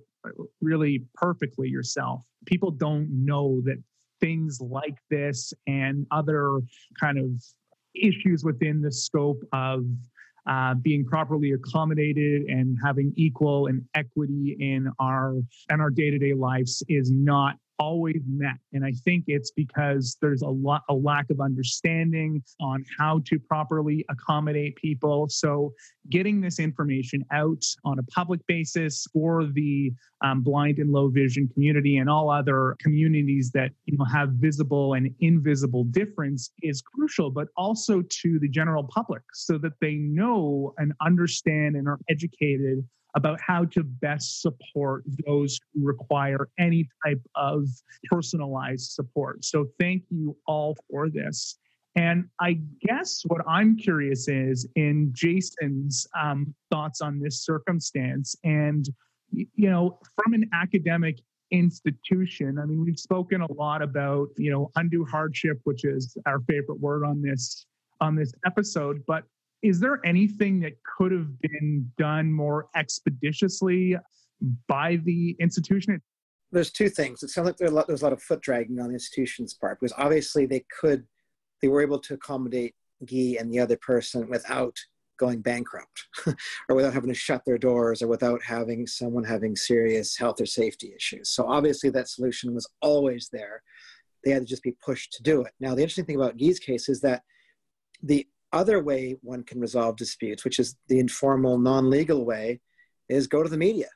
really 0.60 1.02
perfectly 1.14 1.68
yourself. 1.68 2.24
People 2.46 2.70
don't 2.70 3.08
know 3.10 3.60
that 3.64 3.82
things 4.20 4.60
like 4.60 4.98
this 5.10 5.52
and 5.66 6.06
other 6.12 6.60
kind 7.00 7.18
of 7.18 7.42
issues 7.96 8.44
within 8.44 8.80
the 8.80 8.92
scope 8.92 9.42
of 9.52 9.84
uh, 10.46 10.74
being 10.74 11.04
properly 11.04 11.52
accommodated 11.52 12.42
and 12.42 12.76
having 12.84 13.12
equal 13.16 13.66
and 13.66 13.82
equity 13.94 14.56
in 14.58 14.90
our 14.98 15.36
in 15.70 15.80
our 15.80 15.90
day-to-day 15.90 16.34
lives 16.34 16.82
is 16.88 17.10
not 17.12 17.56
always 17.82 18.22
met. 18.28 18.58
And 18.72 18.84
I 18.84 18.92
think 19.04 19.24
it's 19.26 19.50
because 19.50 20.16
there's 20.20 20.42
a 20.42 20.48
lot 20.48 20.82
a 20.88 20.94
lack 20.94 21.30
of 21.30 21.40
understanding 21.40 22.42
on 22.60 22.84
how 22.98 23.20
to 23.26 23.38
properly 23.38 24.04
accommodate 24.08 24.76
people. 24.76 25.28
So 25.28 25.72
getting 26.08 26.40
this 26.40 26.60
information 26.60 27.24
out 27.32 27.64
on 27.84 27.98
a 27.98 28.02
public 28.04 28.40
basis 28.46 29.06
for 29.12 29.46
the 29.46 29.92
um, 30.24 30.42
blind 30.42 30.78
and 30.78 30.92
low 30.92 31.08
vision 31.08 31.48
community 31.52 31.96
and 31.96 32.08
all 32.08 32.30
other 32.30 32.76
communities 32.78 33.50
that 33.52 33.72
you 33.86 33.98
know 33.98 34.04
have 34.04 34.30
visible 34.48 34.94
and 34.94 35.10
invisible 35.18 35.84
difference 35.84 36.52
is 36.62 36.82
crucial, 36.82 37.30
but 37.30 37.48
also 37.56 38.02
to 38.22 38.38
the 38.38 38.48
general 38.48 38.84
public 38.84 39.22
so 39.32 39.58
that 39.58 39.72
they 39.80 39.94
know 39.94 40.72
and 40.78 40.92
understand 41.00 41.74
and 41.74 41.88
are 41.88 41.98
educated 42.08 42.84
about 43.14 43.38
how 43.40 43.64
to 43.66 43.82
best 43.82 44.40
support 44.40 45.04
those 45.26 45.58
who 45.74 45.84
require 45.84 46.48
any 46.58 46.88
type 47.04 47.20
of 47.34 47.66
personalized 48.10 48.92
support. 48.92 49.44
So, 49.44 49.66
thank 49.78 50.04
you 50.10 50.36
all 50.46 50.76
for 50.90 51.08
this. 51.08 51.58
And 51.94 52.24
I 52.40 52.58
guess 52.80 53.22
what 53.26 53.42
I'm 53.46 53.76
curious 53.76 54.28
is 54.28 54.66
in 54.76 55.10
Jason's 55.12 56.06
um, 56.18 56.54
thoughts 56.70 57.00
on 57.02 57.20
this 57.20 57.44
circumstance. 57.44 58.34
And, 58.44 58.88
you 59.30 59.70
know, 59.70 59.98
from 60.16 60.32
an 60.32 60.48
academic 60.54 61.18
institution, 61.50 62.58
I 62.58 62.64
mean, 62.64 62.82
we've 62.82 62.98
spoken 62.98 63.42
a 63.42 63.52
lot 63.52 63.82
about, 63.82 64.28
you 64.38 64.50
know, 64.50 64.70
undue 64.76 65.04
hardship, 65.04 65.60
which 65.64 65.84
is 65.84 66.16
our 66.24 66.40
favorite 66.48 66.80
word 66.80 67.04
on 67.04 67.20
this 67.20 67.66
on 68.00 68.16
this 68.16 68.32
episode. 68.46 69.02
But 69.06 69.24
is 69.62 69.80
there 69.80 70.00
anything 70.04 70.60
that 70.60 70.72
could 70.82 71.12
have 71.12 71.40
been 71.40 71.90
done 71.96 72.32
more 72.32 72.68
expeditiously 72.74 73.96
by 74.66 74.96
the 75.04 75.36
institution? 75.40 76.02
There's 76.50 76.72
two 76.72 76.88
things. 76.88 77.22
It 77.22 77.30
sounds 77.30 77.46
like 77.46 77.56
there's 77.56 77.70
a 77.70 77.74
lot, 77.74 77.86
there's 77.86 78.02
a 78.02 78.04
lot 78.04 78.12
of 78.12 78.22
foot 78.22 78.42
dragging 78.42 78.80
on 78.80 78.88
the 78.88 78.94
institution's 78.94 79.54
part 79.54 79.80
because 79.80 79.94
obviously 79.96 80.46
they 80.46 80.64
could, 80.80 81.04
they 81.62 81.68
were 81.68 81.80
able 81.80 81.98
to 82.00 82.14
accommodate 82.14 82.74
Guy 83.04 83.36
and 83.38 83.50
the 83.50 83.58
other 83.58 83.76
person 83.76 84.28
without 84.28 84.76
going 85.18 85.40
bankrupt 85.40 86.06
or 86.68 86.76
without 86.76 86.92
having 86.92 87.08
to 87.08 87.14
shut 87.14 87.42
their 87.46 87.58
doors 87.58 88.02
or 88.02 88.08
without 88.08 88.42
having 88.42 88.86
someone 88.86 89.24
having 89.24 89.54
serious 89.54 90.16
health 90.16 90.40
or 90.40 90.46
safety 90.46 90.92
issues. 90.96 91.30
So 91.30 91.46
obviously 91.46 91.90
that 91.90 92.08
solution 92.08 92.54
was 92.54 92.68
always 92.80 93.28
there. 93.32 93.62
They 94.24 94.32
had 94.32 94.42
to 94.42 94.48
just 94.48 94.62
be 94.62 94.76
pushed 94.84 95.12
to 95.14 95.22
do 95.22 95.42
it. 95.42 95.52
Now, 95.60 95.74
the 95.74 95.82
interesting 95.82 96.04
thing 96.04 96.16
about 96.16 96.38
Guy's 96.38 96.58
case 96.58 96.88
is 96.88 97.00
that 97.02 97.22
the 98.02 98.26
other 98.52 98.82
way 98.82 99.16
one 99.22 99.42
can 99.42 99.60
resolve 99.60 99.96
disputes, 99.96 100.44
which 100.44 100.58
is 100.58 100.76
the 100.88 100.98
informal, 100.98 101.58
non 101.58 101.90
legal 101.90 102.24
way, 102.24 102.60
is 103.08 103.26
go 103.26 103.42
to 103.42 103.48
the 103.48 103.56
media. 103.56 103.88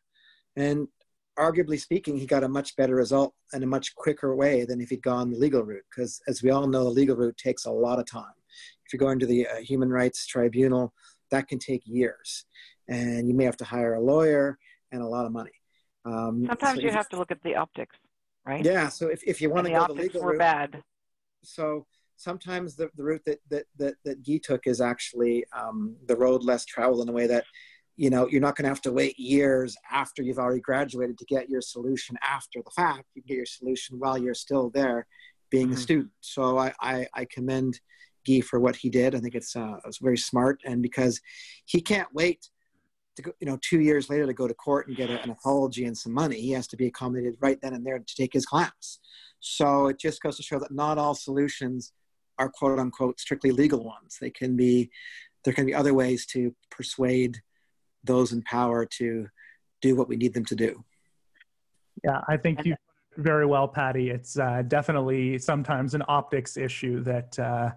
And 0.57 0.89
arguably 1.39 1.79
speaking, 1.79 2.17
he 2.17 2.27
got 2.27 2.45
a 2.45 2.49
much 2.49 2.77
better 2.77 2.95
result 2.95 3.35
and 3.53 3.63
a 3.63 3.67
much 3.67 3.95
quicker 3.95 4.35
way 4.35 4.65
than 4.65 4.81
if 4.81 4.89
he'd 4.89 5.03
gone 5.03 5.31
the 5.31 5.39
legal 5.39 5.63
route. 5.63 5.85
Because 5.91 6.21
as 6.27 6.43
we 6.43 6.51
all 6.51 6.67
know, 6.67 6.85
the 6.85 6.91
legal 6.91 7.17
route 7.17 7.37
takes 7.37 7.67
a 7.67 7.71
lot 7.71 7.99
of 7.99 8.07
time. 8.07 8.25
If 8.87 8.93
you're 8.93 8.99
going 8.99 9.19
to 9.19 9.27
the 9.27 9.47
uh, 9.47 9.57
Human 9.57 9.91
Rights 9.91 10.27
Tribunal, 10.27 10.95
that 11.31 11.49
can 11.49 11.59
take 11.59 11.83
years. 11.85 12.47
And 12.89 13.29
you 13.29 13.35
may 13.35 13.45
have 13.45 13.57
to 13.59 13.65
hire 13.65 13.95
a 13.95 14.01
lawyer 14.01 14.59
and 14.93 15.03
a 15.03 15.07
lot 15.07 15.27
of 15.27 15.33
money. 15.33 15.51
Um, 16.05 16.45
Sometimes 16.47 16.79
so 16.79 16.85
you 16.85 16.91
have 16.91 17.09
to 17.11 17.19
look 17.19 17.33
at 17.33 17.43
the 17.43 17.57
optics, 17.57 17.97
right? 18.47 18.65
Yeah. 18.65 18.89
So 18.89 19.09
if, 19.09 19.23
if 19.25 19.41
you 19.41 19.51
want 19.51 19.67
and 19.67 19.75
to 19.75 19.81
go 19.81 19.87
the 19.89 19.95
the 19.95 20.03
legal 20.03 20.23
were 20.23 20.31
route, 20.33 20.39
bad. 20.39 20.83
So 21.43 21.87
sometimes 22.17 22.75
the, 22.75 22.91
the 22.97 23.05
route 23.05 23.23
that, 23.27 23.39
that, 23.51 23.65
that, 23.79 23.95
that 24.05 24.27
Guy 24.27 24.41
took 24.43 24.67
is 24.67 24.81
actually 24.81 25.45
um, 25.57 25.97
the 26.07 26.17
road 26.17 26.43
less 26.43 26.65
traveled 26.65 27.03
in 27.03 27.09
a 27.09 27.13
way 27.13 27.27
that, 27.27 27.45
you 27.97 28.11
know, 28.11 28.27
you're 28.29 28.41
not 28.41 28.57
going 28.57 28.65
to 28.65 28.71
have 28.71 28.83
to 28.83 28.93
wait 28.93 29.19
years 29.19 29.77
after 29.91 30.23
you've 30.23 30.39
already 30.39 30.61
graduated 30.61 31.19
to 31.19 31.25
get 31.27 31.49
your 31.49 31.61
solution 31.61 32.17
after 32.27 32.61
the 32.63 32.71
fact. 32.71 33.05
You 33.15 33.23
can 33.23 33.29
get 33.29 33.37
your 33.37 33.47
solution 33.47 33.99
while 33.99 34.19
you're 34.19 34.35
still 34.35 34.71
there 34.71 35.07
being 35.51 35.69
mm-hmm. 35.69 35.77
a 35.77 35.81
student. 35.81 36.11
So 36.21 36.59
I, 36.59 36.73
I, 36.81 37.07
I, 37.15 37.27
commend 37.27 37.81
Guy 38.27 38.41
for 38.41 38.59
what 38.59 38.77
he 38.77 38.91
did. 38.91 39.15
I 39.15 39.21
think 39.21 39.35
it's, 39.35 39.55
uh, 39.55 39.77
it's 39.85 39.99
very 39.99 40.19
smart. 40.19 40.61
And 40.65 40.83
because 40.83 41.21
he 41.65 41.81
can't 41.81 42.09
wait 42.13 42.51
to 43.17 43.23
go, 43.23 43.33
you 43.41 43.47
know, 43.47 43.59
two 43.63 43.81
years 43.81 44.11
later 44.11 44.27
to 44.27 44.35
go 44.35 44.49
to 44.49 44.55
court 44.55 44.89
and 44.89 44.97
get 44.97 45.09
a, 45.09 45.23
an 45.23 45.31
apology 45.31 45.85
and 45.85 45.97
some 45.97 46.13
money, 46.13 46.41
he 46.41 46.51
has 46.51 46.67
to 46.69 46.77
be 46.77 46.87
accommodated 46.87 47.37
right 47.41 47.59
then 47.63 47.73
and 47.73 47.87
there 47.87 47.99
to 47.99 48.15
take 48.15 48.33
his 48.33 48.45
class. 48.45 48.99
So 49.41 49.87
it 49.87 49.99
just 49.99 50.21
goes 50.21 50.37
to 50.39 50.43
show 50.43 50.59
that 50.59 50.73
not 50.73 50.99
all 50.99 51.15
solutions– 51.15 51.93
are 52.39 52.49
quote 52.49 52.79
unquote 52.79 53.21
strictly 53.21 53.51
legal 53.51 53.85
ones. 53.85 54.19
They 54.21 54.31
can 54.31 54.57
be, 54.57 54.91
there 55.45 55.55
can 55.55 55.67
be 55.67 55.75
other 55.75 55.95
ways 55.95 56.27
to 56.27 56.55
persuade 56.71 57.39
those 58.05 58.33
in 58.33 58.43
power 58.43 58.87
to 58.87 59.29
do 59.83 59.97
what 59.97 60.09
we 60.09 60.17
need 60.17 60.35
them 60.35 60.45
to 60.47 60.55
do. 60.55 60.85
Yeah, 62.05 62.21
I 62.29 62.37
think 62.37 62.65
you 62.65 62.77
very 63.17 63.47
well, 63.47 63.67
Patty. 63.67 64.11
It's 64.11 64.39
uh, 64.39 64.63
definitely 64.69 65.39
sometimes 65.39 65.95
an 65.95 66.03
optics 66.09 66.57
issue 66.57 67.03
that 67.05 67.39
uh, 67.39 67.71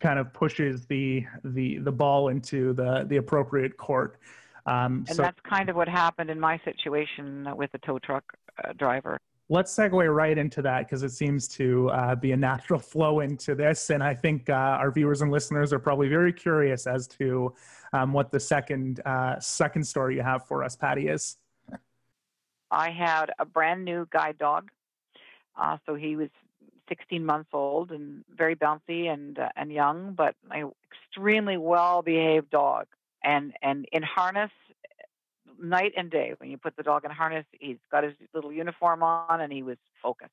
kind 0.00 0.18
of 0.18 0.32
pushes 0.32 0.86
the 0.86 1.24
the 1.44 1.78
the 1.78 1.92
ball 1.92 2.28
into 2.28 2.72
the 2.74 3.04
the 3.08 3.16
appropriate 3.16 3.76
court. 3.76 4.18
Um, 4.66 5.04
and 5.08 5.16
so, 5.16 5.22
that's 5.22 5.40
kind 5.48 5.68
of 5.68 5.76
what 5.76 5.88
happened 5.88 6.28
in 6.28 6.40
my 6.40 6.60
situation 6.64 7.48
with 7.56 7.70
the 7.72 7.78
tow 7.78 7.98
truck 7.98 8.24
uh, 8.62 8.72
driver 8.72 9.20
let's 9.48 9.74
segue 9.74 10.14
right 10.14 10.36
into 10.36 10.60
that 10.62 10.86
because 10.86 11.02
it 11.02 11.10
seems 11.10 11.46
to 11.46 11.88
uh, 11.90 12.14
be 12.14 12.32
a 12.32 12.36
natural 12.36 12.80
flow 12.92 13.20
into 13.20 13.54
this. 13.54 13.90
And 13.90 14.02
I 14.02 14.14
think 14.14 14.50
uh, 14.50 14.52
our 14.52 14.90
viewers 14.90 15.22
and 15.22 15.30
listeners 15.30 15.72
are 15.72 15.78
probably 15.78 16.08
very 16.08 16.32
curious 16.32 16.86
as 16.86 17.06
to 17.08 17.54
um, 17.92 18.12
what 18.12 18.30
the 18.30 18.40
second 18.40 19.00
uh, 19.04 19.38
second 19.40 19.84
story 19.84 20.16
you 20.16 20.22
have 20.22 20.46
for 20.46 20.64
us, 20.64 20.76
Patty, 20.76 21.08
is. 21.08 21.36
I 22.70 22.90
had 22.90 23.30
a 23.38 23.44
brand 23.44 23.84
new 23.84 24.08
guide 24.10 24.38
dog. 24.38 24.70
Uh, 25.56 25.78
so 25.86 25.94
he 25.94 26.16
was 26.16 26.28
16 26.88 27.24
months 27.24 27.48
old 27.52 27.90
and 27.90 28.24
very 28.36 28.56
bouncy 28.56 29.06
and 29.06 29.38
uh, 29.38 29.48
and 29.56 29.72
young, 29.72 30.14
but 30.14 30.34
an 30.50 30.72
extremely 30.92 31.56
well 31.56 32.02
behaved 32.02 32.50
dog. 32.50 32.86
And 33.22 33.52
and 33.62 33.86
in 33.92 34.02
harness 34.02 34.50
night 35.60 35.92
and 35.96 36.10
day. 36.10 36.34
When 36.38 36.50
you 36.50 36.58
put 36.58 36.76
the 36.76 36.82
dog 36.82 37.04
in 37.04 37.10
harness, 37.10 37.46
he's 37.58 37.78
got 37.90 38.04
his 38.04 38.14
little 38.34 38.52
uniform 38.52 39.02
on 39.02 39.40
and 39.40 39.52
he 39.52 39.62
was 39.62 39.78
focused. 40.02 40.32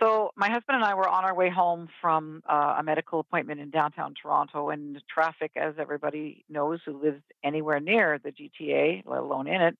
So 0.00 0.32
my 0.36 0.48
husband 0.48 0.76
and 0.76 0.84
I 0.84 0.94
were 0.94 1.08
on 1.08 1.24
our 1.24 1.34
way 1.34 1.50
home 1.50 1.88
from 2.00 2.42
uh, 2.48 2.76
a 2.78 2.82
medical 2.82 3.20
appointment 3.20 3.60
in 3.60 3.70
downtown 3.70 4.14
Toronto, 4.20 4.70
and 4.70 5.00
traffic, 5.08 5.52
as 5.56 5.74
everybody 5.78 6.44
knows 6.48 6.80
who 6.84 7.00
lives 7.00 7.22
anywhere 7.44 7.78
near 7.78 8.18
the 8.18 8.32
GTA, 8.32 9.04
let 9.06 9.20
alone 9.20 9.46
in 9.46 9.60
it, 9.60 9.78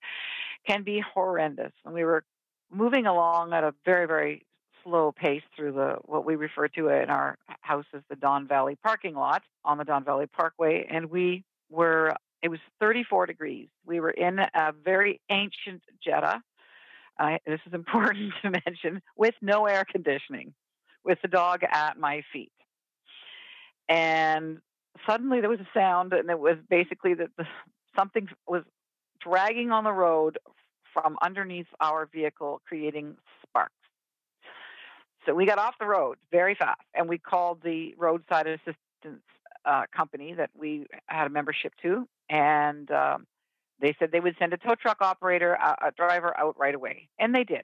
can 0.67 0.85
be 0.85 1.01
horrendous. 1.01 1.73
And 1.85 1.95
we 1.95 2.05
were 2.05 2.23
moving 2.73 3.07
along 3.07 3.53
at 3.53 3.65
a 3.65 3.75
very, 3.85 4.07
very 4.07 4.47
slow 4.85 5.11
pace 5.11 5.43
through 5.57 5.73
the 5.73 5.97
what 6.05 6.25
we 6.25 6.37
refer 6.37 6.69
to 6.69 6.89
in 6.89 7.11
our 7.11 7.37
house 7.63 7.87
as 7.93 8.03
the 8.09 8.17
Don 8.17 8.47
Valley 8.47 8.77
parking 8.83 9.15
lot 9.15 9.43
on 9.65 9.79
the 9.79 9.85
Don 9.85 10.05
Valley 10.05 10.27
Parkway, 10.27 10.87
and 10.89 11.11
we 11.11 11.45
were 11.71 12.15
it 12.45 12.51
was 12.51 12.61
34 12.79 13.25
degrees. 13.25 13.69
We 13.87 14.01
were 14.01 14.11
in 14.11 14.39
a 14.39 14.75
very 14.85 15.19
ancient 15.31 15.83
Jetta. 16.05 16.43
Uh, 17.19 17.39
this 17.47 17.61
is 17.67 17.73
important 17.73 18.35
to 18.43 18.51
mention 18.51 19.01
with 19.17 19.35
no 19.41 19.65
air 19.65 19.85
conditioning, 19.91 20.53
with 21.05 21.19
the 21.23 21.29
dog 21.29 21.63
at 21.65 21.99
my 21.99 22.23
feet. 22.33 22.53
And 23.89 24.59
suddenly 25.07 25.41
there 25.41 25.49
was 25.49 25.61
a 25.61 25.69
sound, 25.73 26.13
and 26.13 26.29
it 26.29 26.39
was 26.39 26.59
basically 26.69 27.15
that 27.15 27.31
the, 27.39 27.47
something 27.97 28.29
was 28.47 28.63
dragging 29.23 29.73
on 29.73 29.85
the 29.85 29.93
road 29.93 30.39
from 30.93 31.17
underneath 31.23 31.67
our 31.81 32.07
vehicle, 32.13 32.61
creating 32.69 33.17
sparks. 33.43 33.73
So 35.25 35.35
we 35.35 35.47
got 35.47 35.59
off 35.59 35.77
the 35.81 35.87
road 35.87 36.19
very 36.31 36.55
fast, 36.55 36.83
and 36.95 37.09
we 37.09 37.17
called 37.17 37.63
the 37.65 37.95
roadside 37.97 38.47
assistance 38.47 39.23
uh, 39.65 39.85
company 39.97 40.35
that 40.35 40.51
we 40.55 40.87
had 41.07 41.27
a 41.27 41.31
membership 41.31 41.73
to, 41.81 42.07
and 42.29 42.91
um, 42.91 43.27
they 43.81 43.95
said 43.99 44.11
they 44.13 44.21
would 44.21 44.37
send 44.39 44.53
a 44.53 44.57
tow 44.57 44.75
truck 44.75 44.99
operator, 45.01 45.55
a, 45.55 45.89
a 45.89 45.93
driver 45.97 46.37
out 46.39 46.59
right 46.59 46.75
away, 46.75 47.09
and 47.19 47.35
they 47.35 47.45
did. 47.45 47.63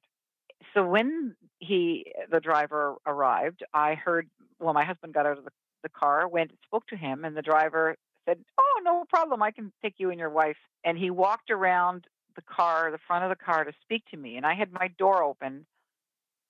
So 0.74 0.84
when 0.84 1.34
he, 1.58 2.12
the 2.30 2.40
driver, 2.40 2.96
arrived, 3.06 3.64
I 3.72 3.94
heard. 3.94 4.28
Well, 4.58 4.74
my 4.74 4.84
husband 4.84 5.14
got 5.14 5.24
out 5.24 5.38
of 5.38 5.44
the, 5.44 5.52
the 5.82 5.88
car, 5.88 6.28
went, 6.28 6.52
spoke 6.64 6.86
to 6.88 6.96
him, 6.96 7.24
and 7.24 7.36
the 7.36 7.42
driver 7.42 7.96
said, 8.28 8.38
"Oh, 8.58 8.80
no 8.84 9.04
problem. 9.08 9.42
I 9.42 9.50
can 9.50 9.72
take 9.82 9.94
you 9.98 10.10
and 10.10 10.18
your 10.18 10.30
wife." 10.30 10.58
And 10.84 10.98
he 10.98 11.10
walked 11.10 11.50
around 11.50 12.06
the 12.36 12.42
car, 12.42 12.90
the 12.90 12.98
front 13.06 13.24
of 13.24 13.30
the 13.30 13.42
car, 13.42 13.64
to 13.64 13.72
speak 13.82 14.04
to 14.10 14.16
me, 14.16 14.36
and 14.36 14.44
I 14.44 14.54
had 14.54 14.72
my 14.72 14.88
door 14.98 15.22
open, 15.22 15.66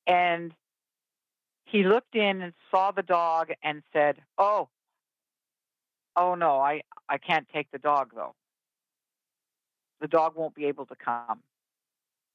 and 0.07 0.53
he 1.65 1.85
looked 1.85 2.17
in 2.17 2.43
and 2.43 2.53
saw 2.71 2.91
the 2.91 3.03
dog 3.03 3.53
and 3.63 3.83
said, 3.93 4.17
"Oh, 4.37 4.69
Oh 6.17 6.35
no, 6.35 6.59
I 6.61 6.83
I 7.09 7.19
can't 7.19 7.47
take 7.53 7.71
the 7.71 7.79
dog 7.79 8.13
though. 8.15 8.35
The 10.01 10.09
dog 10.09 10.35
won't 10.37 10.55
be 10.55 10.67
able 10.67 10.87
to 10.87 10.97
come. 10.97 11.43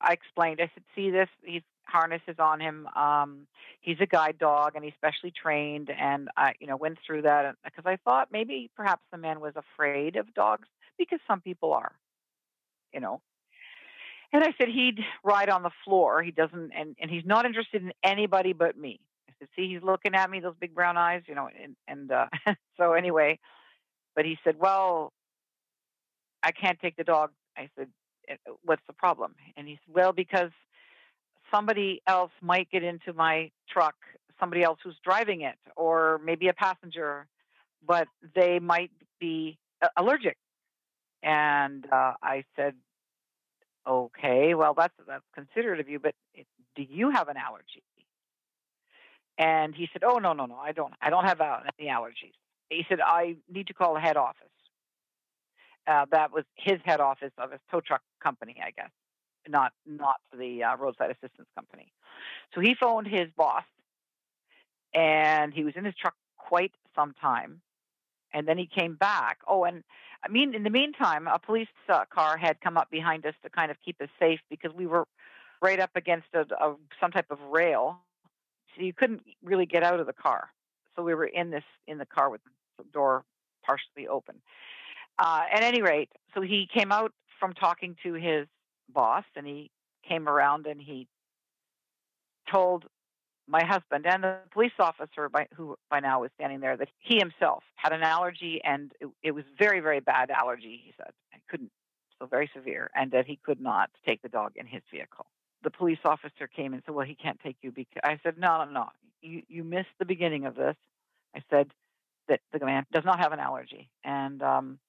I 0.01 0.13
explained. 0.13 0.59
I 0.61 0.69
said, 0.73 0.83
"See 0.95 1.09
this? 1.09 1.29
He's 1.43 1.63
harnesses 1.87 2.35
on 2.39 2.59
him. 2.59 2.87
Um, 2.95 3.47
he's 3.81 3.97
a 3.99 4.05
guide 4.05 4.37
dog 4.37 4.73
and 4.75 4.83
he's 4.83 4.93
specially 4.95 5.31
trained." 5.31 5.89
And 5.89 6.29
I, 6.37 6.53
you 6.59 6.67
know, 6.67 6.77
went 6.77 6.99
through 7.05 7.23
that 7.23 7.55
because 7.63 7.85
I 7.85 7.97
thought 7.97 8.29
maybe 8.31 8.69
perhaps 8.75 9.03
the 9.11 9.17
man 9.17 9.39
was 9.39 9.53
afraid 9.55 10.15
of 10.15 10.33
dogs 10.33 10.67
because 10.97 11.19
some 11.27 11.41
people 11.41 11.73
are, 11.73 11.93
you 12.93 12.99
know. 12.99 13.21
And 14.33 14.43
I 14.43 14.53
said 14.57 14.67
he'd 14.69 14.99
ride 15.23 15.49
on 15.49 15.63
the 15.63 15.71
floor. 15.85 16.21
He 16.21 16.31
doesn't, 16.31 16.71
and 16.71 16.95
and 16.99 17.09
he's 17.09 17.25
not 17.25 17.45
interested 17.45 17.81
in 17.81 17.93
anybody 18.03 18.53
but 18.53 18.77
me. 18.77 18.99
I 19.29 19.33
said, 19.39 19.47
"See, 19.55 19.69
he's 19.69 19.83
looking 19.83 20.13
at 20.13 20.29
me, 20.29 20.39
those 20.39 20.55
big 20.59 20.75
brown 20.75 20.97
eyes, 20.97 21.23
you 21.27 21.35
know." 21.35 21.49
And 21.61 21.75
and 21.87 22.11
uh, 22.11 22.27
so 22.77 22.93
anyway, 22.93 23.39
but 24.15 24.25
he 24.25 24.37
said, 24.43 24.57
"Well, 24.59 25.13
I 26.43 26.51
can't 26.51 26.79
take 26.79 26.95
the 26.95 27.03
dog." 27.03 27.31
I 27.57 27.69
said, 27.77 27.89
eh, 28.27 28.35
"What's 28.63 28.85
the 28.87 28.93
problem?" 28.93 29.35
And 29.57 29.67
he 29.67 29.79
said, 29.85 29.93
"Well, 29.93 30.13
because 30.13 30.51
somebody 31.51 32.01
else 32.07 32.31
might 32.41 32.69
get 32.71 32.83
into 32.83 33.13
my 33.13 33.51
truck, 33.69 33.95
somebody 34.39 34.63
else 34.63 34.79
who's 34.83 34.97
driving 35.03 35.41
it, 35.41 35.57
or 35.75 36.19
maybe 36.23 36.47
a 36.47 36.53
passenger, 36.53 37.27
but 37.85 38.07
they 38.35 38.59
might 38.59 38.91
be 39.19 39.57
allergic." 39.97 40.37
And 41.21 41.85
uh, 41.91 42.13
I 42.23 42.45
said, 42.55 42.75
"Okay, 43.87 44.53
well, 44.53 44.73
that's 44.73 44.93
that's 45.07 45.23
considerate 45.33 45.79
of 45.79 45.89
you, 45.89 45.99
but 45.99 46.15
do 46.75 46.83
you 46.83 47.09
have 47.11 47.27
an 47.27 47.37
allergy?" 47.37 47.83
And 49.37 49.75
he 49.75 49.89
said, 49.91 50.03
"Oh 50.03 50.17
no, 50.19 50.33
no, 50.33 50.45
no, 50.45 50.55
I 50.55 50.71
don't. 50.71 50.93
I 51.01 51.09
don't 51.09 51.25
have 51.25 51.41
uh, 51.41 51.59
any 51.79 51.89
allergies." 51.89 52.33
He 52.69 52.85
said, 52.89 52.99
I 53.01 53.37
need 53.51 53.67
to 53.67 53.73
call 53.73 53.93
the 53.93 53.99
head 53.99 54.17
office. 54.17 54.47
Uh, 55.87 56.05
that 56.11 56.31
was 56.31 56.43
his 56.55 56.79
head 56.83 56.99
office 56.99 57.31
of 57.37 57.51
his 57.51 57.61
tow 57.69 57.79
truck 57.79 58.01
company, 58.21 58.55
I 58.59 58.71
guess, 58.71 58.89
not 59.47 59.71
not 59.85 60.15
the 60.35 60.63
uh, 60.63 60.75
roadside 60.77 61.11
assistance 61.11 61.47
company. 61.55 61.91
So 62.55 62.61
he 62.61 62.73
phoned 62.73 63.07
his 63.07 63.29
boss, 63.37 63.65
and 64.93 65.53
he 65.53 65.63
was 65.63 65.75
in 65.75 65.85
his 65.85 65.93
truck 65.95 66.15
quite 66.37 66.71
some 66.95 67.13
time, 67.21 67.61
and 68.33 68.47
then 68.47 68.57
he 68.57 68.65
came 68.65 68.95
back. 68.95 69.37
Oh, 69.47 69.63
and 69.63 69.83
I 70.23 70.27
mean, 70.27 70.55
in 70.55 70.63
the 70.63 70.71
meantime, 70.71 71.27
a 71.27 71.37
police 71.37 71.67
uh, 71.87 72.05
car 72.11 72.35
had 72.35 72.59
come 72.61 72.77
up 72.77 72.89
behind 72.89 73.23
us 73.27 73.35
to 73.43 73.49
kind 73.51 73.69
of 73.69 73.77
keep 73.85 74.01
us 74.01 74.09
safe 74.19 74.39
because 74.49 74.73
we 74.73 74.87
were 74.87 75.05
right 75.61 75.79
up 75.79 75.91
against 75.95 76.27
a, 76.33 76.45
a 76.59 76.75
some 76.99 77.11
type 77.11 77.27
of 77.29 77.39
rail, 77.51 77.99
so 78.75 78.81
you 78.81 78.93
couldn't 78.93 79.21
really 79.43 79.67
get 79.67 79.83
out 79.83 79.99
of 79.99 80.07
the 80.07 80.13
car. 80.13 80.49
So 80.95 81.03
we 81.03 81.13
were 81.13 81.25
in 81.25 81.49
this 81.49 81.63
in 81.87 81.97
the 81.97 82.05
car 82.05 82.29
with 82.29 82.41
the 82.77 82.83
door 82.93 83.23
partially 83.65 84.07
open. 84.07 84.35
Uh, 85.17 85.43
at 85.51 85.63
any 85.63 85.81
rate, 85.81 86.09
so 86.33 86.41
he 86.41 86.67
came 86.73 86.91
out 86.91 87.11
from 87.39 87.53
talking 87.53 87.95
to 88.03 88.13
his 88.13 88.47
boss, 88.93 89.23
and 89.35 89.47
he 89.47 89.71
came 90.07 90.27
around 90.27 90.67
and 90.67 90.79
he 90.81 91.07
told 92.51 92.85
my 93.47 93.63
husband 93.63 94.05
and 94.05 94.23
the 94.23 94.37
police 94.51 94.71
officer 94.79 95.29
by, 95.29 95.47
who 95.55 95.77
by 95.89 95.99
now 95.99 96.21
was 96.21 96.31
standing 96.35 96.59
there 96.59 96.77
that 96.77 96.89
he 96.99 97.17
himself 97.17 97.63
had 97.75 97.93
an 97.93 98.01
allergy 98.01 98.61
and 98.63 98.91
it, 98.99 99.07
it 99.23 99.31
was 99.31 99.43
very 99.57 99.79
very 99.79 99.99
bad 99.99 100.31
allergy 100.31 100.81
he 100.83 100.93
said 100.97 101.11
I 101.33 101.37
couldn't 101.49 101.71
so 102.19 102.25
very 102.25 102.49
severe 102.55 102.89
and 102.95 103.11
that 103.11 103.25
he 103.25 103.37
could 103.43 103.61
not 103.61 103.89
take 104.05 104.21
the 104.21 104.29
dog 104.29 104.53
in 104.55 104.65
his 104.65 104.81
vehicle 104.91 105.27
the 105.63 105.69
police 105.69 105.99
officer 106.05 106.47
came 106.47 106.73
and 106.73 106.81
said 106.85 106.95
well 106.95 107.05
he 107.05 107.15
can't 107.15 107.39
take 107.43 107.57
you 107.61 107.71
because 107.71 108.01
i 108.03 108.19
said 108.23 108.37
no 108.37 108.63
no 108.65 108.71
no 108.71 108.89
you, 109.25 109.41
you 109.47 109.63
missed 109.63 109.89
the 109.99 110.05
beginning 110.05 110.45
of 110.45 110.55
this. 110.55 110.75
I 111.35 111.41
said 111.49 111.69
that 112.27 112.39
the 112.53 112.65
man 112.65 112.85
does 112.91 113.03
not 113.05 113.19
have 113.19 113.33
an 113.33 113.39
allergy 113.39 113.89
and 114.03 114.41
um, 114.41 114.79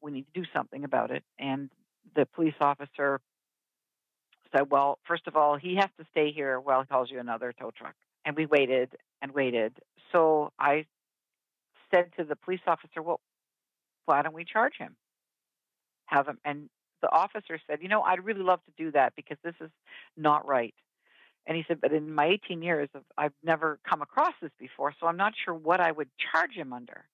we 0.00 0.12
need 0.12 0.26
to 0.32 0.40
do 0.40 0.46
something 0.54 0.84
about 0.84 1.10
it. 1.10 1.24
And 1.38 1.70
the 2.14 2.26
police 2.26 2.54
officer 2.60 3.20
said, 4.52 4.70
well, 4.70 4.98
first 5.06 5.26
of 5.26 5.36
all, 5.36 5.56
he 5.56 5.76
has 5.76 5.88
to 5.98 6.06
stay 6.10 6.32
here 6.32 6.58
while 6.58 6.80
he 6.80 6.86
calls 6.86 7.10
you 7.10 7.20
another 7.20 7.52
tow 7.58 7.70
truck. 7.76 7.94
And 8.24 8.36
we 8.36 8.46
waited 8.46 8.90
and 9.22 9.32
waited. 9.32 9.78
So 10.12 10.52
I 10.58 10.86
said 11.90 12.10
to 12.18 12.24
the 12.24 12.36
police 12.36 12.60
officer, 12.66 13.02
well, 13.02 13.20
why 14.06 14.22
don't 14.22 14.34
we 14.34 14.44
charge 14.44 14.74
him? 14.78 14.96
Have 16.06 16.26
him. 16.26 16.38
And 16.44 16.68
the 17.02 17.10
officer 17.10 17.58
said, 17.66 17.78
you 17.82 17.88
know, 17.88 18.02
I'd 18.02 18.24
really 18.24 18.42
love 18.42 18.60
to 18.64 18.72
do 18.82 18.90
that 18.92 19.14
because 19.16 19.38
this 19.42 19.54
is 19.60 19.70
not 20.16 20.46
right. 20.46 20.74
And 21.46 21.56
he 21.56 21.64
said, 21.66 21.80
but 21.80 21.92
in 21.92 22.14
my 22.14 22.26
18 22.26 22.62
years, 22.62 22.88
I've 23.16 23.32
never 23.42 23.78
come 23.88 24.02
across 24.02 24.34
this 24.40 24.52
before, 24.58 24.94
so 25.00 25.06
I'm 25.06 25.16
not 25.16 25.32
sure 25.44 25.54
what 25.54 25.80
I 25.80 25.90
would 25.90 26.08
charge 26.32 26.52
him 26.52 26.72
under. 26.72 27.04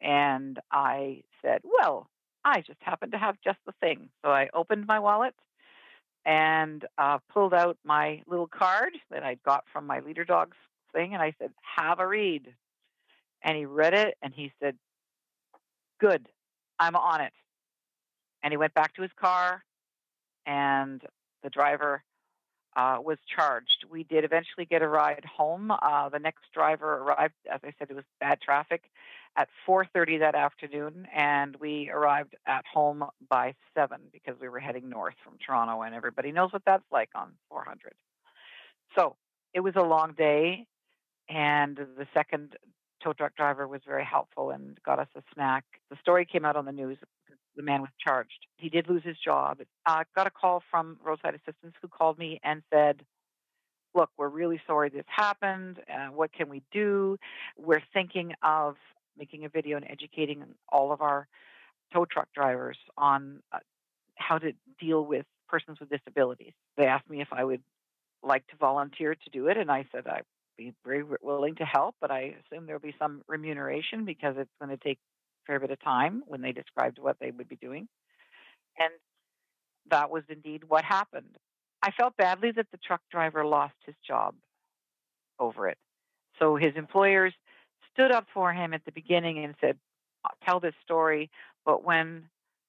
And 0.00 0.58
I 0.70 1.22
said, 1.42 1.60
well, 1.64 2.08
I 2.44 2.60
just 2.60 2.78
happen 2.80 3.10
to 3.10 3.18
have 3.18 3.36
just 3.42 3.58
the 3.66 3.72
thing. 3.80 4.08
So 4.24 4.30
I 4.30 4.48
opened 4.54 4.86
my 4.86 5.00
wallet 5.00 5.34
and 6.24 6.84
uh, 6.98 7.18
pulled 7.32 7.54
out 7.54 7.76
my 7.84 8.22
little 8.26 8.46
card 8.46 8.92
that 9.10 9.22
I'd 9.22 9.42
got 9.42 9.64
from 9.72 9.86
my 9.86 10.00
leader 10.00 10.24
dogs 10.24 10.56
thing, 10.92 11.14
and 11.14 11.22
I 11.22 11.34
said, 11.38 11.50
have 11.60 12.00
a 12.00 12.06
read. 12.06 12.54
And 13.42 13.56
he 13.56 13.64
read 13.64 13.94
it 13.94 14.16
and 14.22 14.32
he 14.34 14.52
said, 14.60 14.76
good, 16.00 16.28
I'm 16.78 16.96
on 16.96 17.20
it. 17.20 17.32
And 18.42 18.52
he 18.52 18.56
went 18.56 18.74
back 18.74 18.94
to 18.94 19.02
his 19.02 19.10
car, 19.18 19.64
and 20.46 21.02
the 21.42 21.50
driver 21.50 22.02
uh, 22.76 22.98
was 23.02 23.18
charged. 23.34 23.86
We 23.90 24.04
did 24.04 24.24
eventually 24.24 24.66
get 24.66 24.82
a 24.82 24.88
ride 24.88 25.24
home. 25.24 25.70
Uh, 25.70 26.08
the 26.10 26.18
next 26.18 26.44
driver 26.52 26.98
arrived, 26.98 27.34
as 27.52 27.60
I 27.64 27.72
said, 27.78 27.88
it 27.90 27.96
was 27.96 28.04
bad 28.20 28.40
traffic, 28.40 28.82
at 29.36 29.48
4:30 29.66 30.18
that 30.18 30.34
afternoon, 30.34 31.08
and 31.14 31.56
we 31.56 31.90
arrived 31.90 32.36
at 32.46 32.64
home 32.66 33.04
by 33.28 33.54
seven 33.74 34.00
because 34.12 34.38
we 34.40 34.48
were 34.48 34.60
heading 34.60 34.88
north 34.88 35.14
from 35.24 35.38
Toronto, 35.44 35.82
and 35.82 35.94
everybody 35.94 36.32
knows 36.32 36.52
what 36.52 36.62
that's 36.64 36.84
like 36.92 37.10
on 37.14 37.32
400. 37.48 37.94
So 38.96 39.16
it 39.54 39.60
was 39.60 39.74
a 39.76 39.82
long 39.82 40.12
day, 40.12 40.66
and 41.28 41.76
the 41.76 42.06
second 42.14 42.56
tow 43.02 43.12
truck 43.12 43.34
driver 43.36 43.66
was 43.68 43.80
very 43.86 44.04
helpful 44.04 44.50
and 44.50 44.78
got 44.84 44.98
us 44.98 45.08
a 45.16 45.22
snack. 45.34 45.64
The 45.90 45.96
story 46.00 46.24
came 46.24 46.44
out 46.44 46.56
on 46.56 46.64
the 46.64 46.72
news 46.72 46.98
the 47.56 47.62
man 47.62 47.80
was 47.80 47.90
charged. 47.98 48.46
He 48.56 48.68
did 48.68 48.88
lose 48.88 49.02
his 49.04 49.16
job. 49.18 49.58
I 49.86 50.04
got 50.14 50.26
a 50.26 50.30
call 50.30 50.62
from 50.70 50.98
roadside 51.04 51.34
assistance 51.34 51.74
who 51.80 51.88
called 51.88 52.18
me 52.18 52.40
and 52.44 52.62
said, 52.72 53.02
Look, 53.94 54.10
we're 54.18 54.28
really 54.28 54.60
sorry 54.66 54.90
this 54.90 55.04
happened. 55.06 55.78
Uh, 55.90 56.08
what 56.08 56.30
can 56.32 56.50
we 56.50 56.62
do? 56.70 57.16
We're 57.56 57.82
thinking 57.94 58.34
of 58.42 58.76
making 59.18 59.46
a 59.46 59.48
video 59.48 59.78
and 59.78 59.86
educating 59.88 60.44
all 60.68 60.92
of 60.92 61.00
our 61.00 61.26
tow 61.94 62.04
truck 62.04 62.28
drivers 62.34 62.76
on 62.98 63.42
uh, 63.52 63.58
how 64.16 64.36
to 64.36 64.52
deal 64.78 65.02
with 65.02 65.24
persons 65.48 65.80
with 65.80 65.88
disabilities. 65.88 66.52
They 66.76 66.84
asked 66.84 67.08
me 67.08 67.22
if 67.22 67.28
I 67.32 67.42
would 67.42 67.62
like 68.22 68.46
to 68.48 68.56
volunteer 68.56 69.14
to 69.14 69.30
do 69.30 69.46
it, 69.48 69.56
and 69.56 69.70
I 69.70 69.86
said 69.92 70.06
I'd 70.06 70.24
be 70.58 70.74
very 70.84 71.04
willing 71.22 71.54
to 71.56 71.64
help, 71.64 71.94
but 72.00 72.10
I 72.10 72.34
assume 72.50 72.66
there'll 72.66 72.80
be 72.80 72.94
some 72.98 73.22
remuneration 73.28 74.04
because 74.04 74.34
it's 74.38 74.50
going 74.60 74.76
to 74.76 74.82
take 74.82 74.98
fair 75.46 75.60
bit 75.60 75.70
of 75.70 75.80
time 75.80 76.22
when 76.26 76.40
they 76.40 76.52
described 76.52 76.98
what 76.98 77.16
they 77.20 77.30
would 77.30 77.48
be 77.48 77.56
doing. 77.56 77.88
And 78.78 78.90
that 79.90 80.10
was 80.10 80.24
indeed 80.28 80.64
what 80.68 80.84
happened. 80.84 81.36
I 81.82 81.90
felt 81.92 82.16
badly 82.16 82.52
that 82.52 82.66
the 82.72 82.78
truck 82.78 83.00
driver 83.10 83.44
lost 83.44 83.74
his 83.84 83.94
job 84.06 84.34
over 85.38 85.68
it. 85.68 85.78
So 86.38 86.56
his 86.56 86.74
employers 86.76 87.32
stood 87.92 88.10
up 88.10 88.26
for 88.32 88.52
him 88.52 88.74
at 88.74 88.84
the 88.84 88.92
beginning 88.92 89.44
and 89.44 89.54
said, 89.60 89.78
uh, 90.24 90.28
Tell 90.44 90.60
this 90.60 90.74
story. 90.82 91.30
But 91.64 91.84
when 91.84 92.24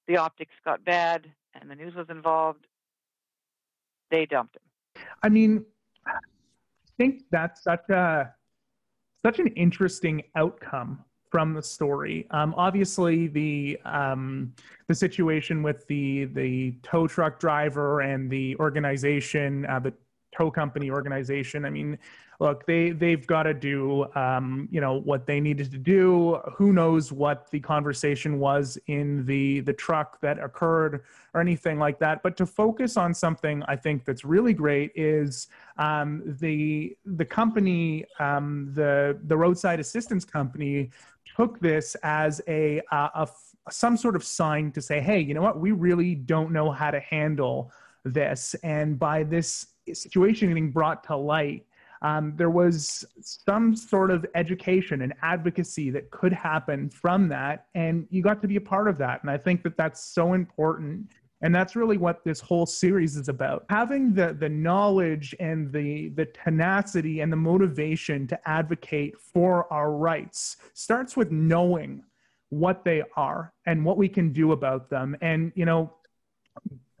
the 0.06 0.16
optics 0.16 0.54
got 0.64 0.84
bad 0.84 1.26
and 1.54 1.70
the 1.70 1.74
news 1.74 1.94
was 1.94 2.06
involved, 2.08 2.66
they 4.10 4.26
dumped 4.26 4.56
him. 4.56 5.02
I 5.22 5.28
mean, 5.28 5.64
I 6.06 6.12
think 6.96 7.24
that's 7.30 7.62
such 7.62 7.88
a 7.90 8.32
such 9.22 9.38
an 9.38 9.48
interesting 9.48 10.22
outcome 10.36 11.04
from 11.30 11.54
the 11.54 11.62
story. 11.62 12.26
Um, 12.30 12.54
obviously, 12.56 13.28
the 13.28 13.78
um, 13.84 14.52
the 14.86 14.94
situation 14.94 15.62
with 15.62 15.86
the 15.86 16.26
the 16.26 16.72
tow 16.82 17.06
truck 17.06 17.38
driver 17.38 18.00
and 18.00 18.30
the 18.30 18.56
organization, 18.56 19.66
uh, 19.66 19.78
the 19.78 19.92
tow 20.36 20.50
company 20.50 20.90
organization. 20.90 21.64
I 21.64 21.70
mean, 21.70 21.98
look, 22.40 22.66
they 22.66 22.90
they've 22.90 23.26
got 23.26 23.44
to 23.44 23.54
do 23.54 24.06
um, 24.14 24.68
you 24.70 24.80
know 24.80 25.00
what 25.00 25.26
they 25.26 25.40
needed 25.40 25.70
to 25.72 25.78
do. 25.78 26.38
Who 26.54 26.72
knows 26.72 27.12
what 27.12 27.50
the 27.50 27.60
conversation 27.60 28.38
was 28.38 28.78
in 28.86 29.24
the 29.26 29.60
the 29.60 29.72
truck 29.72 30.20
that 30.20 30.38
occurred 30.38 31.02
or 31.34 31.40
anything 31.40 31.78
like 31.78 31.98
that. 31.98 32.22
But 32.22 32.36
to 32.38 32.46
focus 32.46 32.96
on 32.96 33.12
something 33.14 33.62
I 33.64 33.76
think 33.76 34.04
that's 34.04 34.24
really 34.24 34.52
great 34.52 34.92
is 34.94 35.48
um, 35.76 36.22
the 36.40 36.96
the 37.04 37.24
company, 37.24 38.04
um, 38.18 38.70
the 38.74 39.18
the 39.24 39.36
roadside 39.36 39.80
assistance 39.80 40.24
company, 40.24 40.90
took 41.38 41.60
this 41.60 41.94
as 42.02 42.40
a, 42.48 42.80
a 42.90 43.28
some 43.70 43.96
sort 43.96 44.16
of 44.16 44.24
sign 44.24 44.72
to 44.72 44.80
say, 44.80 45.00
hey, 45.00 45.20
you 45.20 45.34
know 45.34 45.42
what, 45.42 45.60
we 45.60 45.72
really 45.72 46.14
don't 46.14 46.50
know 46.50 46.70
how 46.70 46.90
to 46.90 47.00
handle 47.00 47.70
this, 48.04 48.54
and 48.62 48.98
by 48.98 49.22
this 49.22 49.66
situation 49.92 50.48
getting 50.48 50.70
brought 50.70 51.04
to 51.04 51.16
light, 51.16 51.64
um, 52.02 52.34
there 52.36 52.50
was 52.50 53.04
some 53.20 53.74
sort 53.74 54.10
of 54.10 54.24
education 54.34 55.02
and 55.02 55.12
advocacy 55.22 55.90
that 55.90 56.10
could 56.10 56.32
happen 56.32 56.88
from 56.88 57.28
that, 57.28 57.66
and 57.74 58.06
you 58.10 58.22
got 58.22 58.40
to 58.42 58.48
be 58.48 58.56
a 58.56 58.60
part 58.60 58.88
of 58.88 58.98
that. 58.98 59.20
And 59.22 59.30
I 59.30 59.36
think 59.36 59.62
that 59.64 59.76
that's 59.76 60.02
so 60.02 60.32
important 60.32 61.10
and 61.40 61.54
that's 61.54 61.76
really 61.76 61.98
what 61.98 62.24
this 62.24 62.40
whole 62.40 62.66
series 62.66 63.16
is 63.16 63.28
about. 63.28 63.64
Having 63.70 64.14
the 64.14 64.36
the 64.38 64.48
knowledge 64.48 65.34
and 65.38 65.72
the 65.72 66.08
the 66.10 66.26
tenacity 66.26 67.20
and 67.20 67.32
the 67.32 67.36
motivation 67.36 68.26
to 68.26 68.48
advocate 68.48 69.18
for 69.18 69.72
our 69.72 69.92
rights 69.92 70.56
starts 70.74 71.16
with 71.16 71.30
knowing 71.30 72.02
what 72.50 72.84
they 72.84 73.02
are 73.16 73.52
and 73.66 73.84
what 73.84 73.96
we 73.96 74.08
can 74.08 74.32
do 74.32 74.52
about 74.52 74.90
them. 74.90 75.16
And 75.20 75.52
you 75.54 75.64
know 75.64 75.92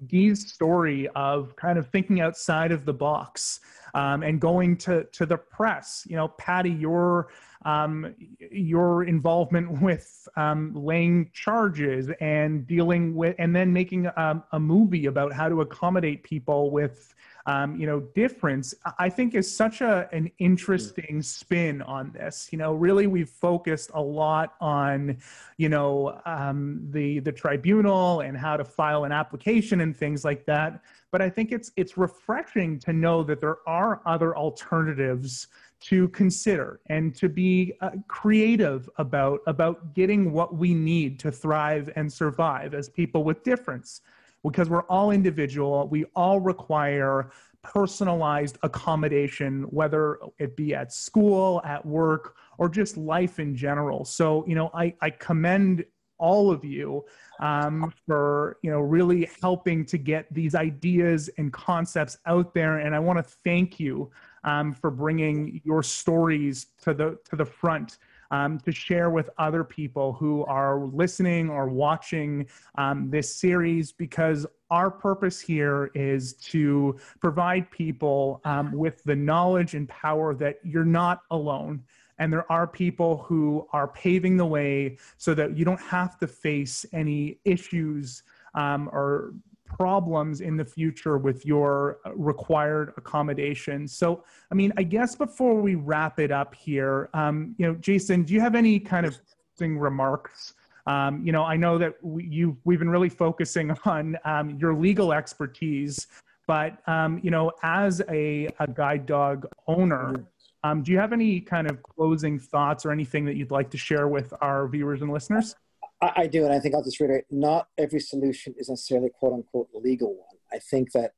Guy's 0.06 0.48
story 0.48 1.08
of 1.16 1.56
kind 1.56 1.78
of 1.78 1.88
thinking 1.88 2.20
outside 2.20 2.70
of 2.72 2.84
the 2.84 2.92
box 2.92 3.60
um, 3.94 4.22
and 4.22 4.40
going 4.40 4.76
to 4.78 5.04
to 5.04 5.26
the 5.26 5.36
press. 5.36 6.06
You 6.08 6.16
know, 6.16 6.28
Patty, 6.28 6.70
your 6.70 7.28
um, 7.64 8.14
your 8.50 9.04
involvement 9.04 9.82
with 9.82 10.28
um, 10.36 10.72
laying 10.74 11.30
charges 11.32 12.10
and 12.20 12.66
dealing 12.66 13.14
with, 13.14 13.34
and 13.38 13.54
then 13.54 13.72
making 13.72 14.06
a, 14.06 14.44
a 14.52 14.60
movie 14.60 15.06
about 15.06 15.32
how 15.32 15.48
to 15.48 15.62
accommodate 15.62 16.22
people 16.22 16.70
with 16.70 17.14
um, 17.48 17.80
you 17.80 17.86
know, 17.86 18.00
difference, 18.14 18.74
I 18.98 19.08
think 19.08 19.34
is 19.34 19.50
such 19.50 19.80
a 19.80 20.06
an 20.12 20.30
interesting 20.38 21.22
spin 21.22 21.80
on 21.80 22.12
this. 22.12 22.50
You 22.52 22.58
know, 22.58 22.74
really 22.74 23.06
we've 23.06 23.30
focused 23.30 23.90
a 23.94 24.02
lot 24.02 24.52
on, 24.60 25.16
you 25.56 25.70
know, 25.70 26.20
um, 26.26 26.86
the 26.90 27.20
the 27.20 27.32
tribunal 27.32 28.20
and 28.20 28.36
how 28.36 28.58
to 28.58 28.66
file 28.66 29.04
an 29.04 29.12
application 29.12 29.80
and 29.80 29.96
things 29.96 30.26
like 30.26 30.44
that. 30.44 30.82
But 31.10 31.22
I 31.22 31.30
think 31.30 31.50
it's 31.50 31.72
it's 31.76 31.96
refreshing 31.96 32.78
to 32.80 32.92
know 32.92 33.22
that 33.22 33.40
there 33.40 33.66
are 33.66 34.02
other 34.04 34.36
alternatives 34.36 35.46
to 35.80 36.08
consider 36.08 36.80
and 36.90 37.14
to 37.14 37.30
be 37.30 37.72
uh, 37.80 37.92
creative 38.08 38.90
about 38.98 39.40
about 39.46 39.94
getting 39.94 40.32
what 40.32 40.54
we 40.54 40.74
need 40.74 41.18
to 41.20 41.32
thrive 41.32 41.88
and 41.96 42.12
survive 42.12 42.74
as 42.74 42.90
people 42.90 43.24
with 43.24 43.42
difference 43.42 44.02
because 44.44 44.68
we're 44.68 44.82
all 44.82 45.10
individual. 45.10 45.88
We 45.88 46.04
all 46.14 46.40
require 46.40 47.30
personalized 47.62 48.58
accommodation, 48.62 49.62
whether 49.64 50.18
it 50.38 50.56
be 50.56 50.74
at 50.74 50.92
school, 50.92 51.60
at 51.64 51.84
work, 51.84 52.36
or 52.56 52.68
just 52.68 52.96
life 52.96 53.40
in 53.40 53.56
general. 53.56 54.04
So, 54.04 54.44
you 54.46 54.54
know, 54.54 54.70
I, 54.74 54.94
I 55.00 55.10
commend 55.10 55.84
all 56.18 56.50
of 56.50 56.64
you 56.64 57.04
um, 57.40 57.92
for 58.06 58.58
you 58.62 58.70
know 58.70 58.80
really 58.80 59.28
helping 59.40 59.84
to 59.86 59.96
get 59.96 60.26
these 60.32 60.54
ideas 60.54 61.30
and 61.38 61.52
concepts 61.52 62.18
out 62.26 62.52
there 62.54 62.78
and 62.78 62.94
i 62.94 62.98
want 62.98 63.16
to 63.18 63.22
thank 63.44 63.78
you 63.78 64.10
um, 64.44 64.72
for 64.72 64.90
bringing 64.90 65.60
your 65.64 65.82
stories 65.82 66.66
to 66.82 66.92
the 66.92 67.18
to 67.28 67.36
the 67.36 67.44
front 67.44 67.98
um, 68.30 68.58
to 68.60 68.72
share 68.72 69.10
with 69.10 69.30
other 69.38 69.64
people 69.64 70.12
who 70.12 70.44
are 70.44 70.84
listening 70.84 71.48
or 71.48 71.68
watching 71.68 72.46
um, 72.76 73.10
this 73.10 73.34
series 73.34 73.92
because 73.92 74.46
our 74.70 74.90
purpose 74.90 75.40
here 75.40 75.90
is 75.94 76.34
to 76.34 76.98
provide 77.20 77.70
people 77.70 78.40
um, 78.44 78.72
with 78.72 79.02
the 79.04 79.16
knowledge 79.16 79.74
and 79.74 79.88
power 79.88 80.34
that 80.34 80.56
you're 80.62 80.84
not 80.84 81.22
alone. 81.30 81.82
And 82.18 82.32
there 82.32 82.50
are 82.50 82.66
people 82.66 83.18
who 83.18 83.66
are 83.72 83.88
paving 83.88 84.36
the 84.36 84.46
way 84.46 84.98
so 85.16 85.34
that 85.34 85.56
you 85.56 85.64
don't 85.64 85.80
have 85.80 86.18
to 86.18 86.26
face 86.26 86.84
any 86.92 87.38
issues 87.44 88.24
um, 88.54 88.88
or 88.92 89.34
problems 89.68 90.40
in 90.40 90.56
the 90.56 90.64
future 90.64 91.18
with 91.18 91.44
your 91.44 91.98
uh, 92.04 92.14
required 92.14 92.92
accommodation. 92.96 93.86
So, 93.86 94.24
I 94.50 94.54
mean, 94.54 94.72
I 94.76 94.82
guess 94.82 95.14
before 95.14 95.60
we 95.60 95.74
wrap 95.74 96.18
it 96.18 96.30
up 96.30 96.54
here, 96.54 97.10
um, 97.14 97.54
you 97.58 97.66
know, 97.66 97.74
Jason, 97.74 98.22
do 98.22 98.34
you 98.34 98.40
have 98.40 98.54
any 98.54 98.80
kind 98.80 99.06
of 99.06 99.18
closing 99.56 99.78
remarks? 99.78 100.54
Um, 100.86 101.22
you 101.24 101.32
know, 101.32 101.44
I 101.44 101.56
know 101.56 101.76
that 101.78 101.94
we, 102.02 102.24
you 102.24 102.56
we've 102.64 102.78
been 102.78 102.90
really 102.90 103.10
focusing 103.10 103.76
on 103.84 104.16
um, 104.24 104.56
your 104.58 104.74
legal 104.74 105.12
expertise, 105.12 106.06
but 106.46 106.78
um, 106.88 107.20
you 107.22 107.30
know, 107.30 107.52
as 107.62 108.00
a, 108.08 108.48
a 108.58 108.66
guide 108.66 109.04
dog 109.06 109.46
owner, 109.66 110.24
um, 110.64 110.82
do 110.82 110.90
you 110.90 110.98
have 110.98 111.12
any 111.12 111.40
kind 111.40 111.70
of 111.70 111.82
closing 111.82 112.38
thoughts 112.38 112.84
or 112.84 112.90
anything 112.90 113.24
that 113.26 113.36
you'd 113.36 113.50
like 113.50 113.70
to 113.70 113.78
share 113.78 114.08
with 114.08 114.32
our 114.40 114.66
viewers 114.66 115.02
and 115.02 115.12
listeners? 115.12 115.54
I, 116.00 116.12
I 116.16 116.26
do, 116.26 116.44
and 116.44 116.52
I 116.52 116.60
think 116.60 116.74
I'll 116.74 116.84
just 116.84 117.00
reiterate: 117.00 117.24
not 117.30 117.68
every 117.76 118.00
solution 118.00 118.54
is 118.56 118.68
necessarily 118.68 119.10
"quote 119.10 119.32
unquote" 119.32 119.68
legal 119.74 120.14
one. 120.14 120.36
I 120.52 120.58
think 120.58 120.92
that 120.92 121.12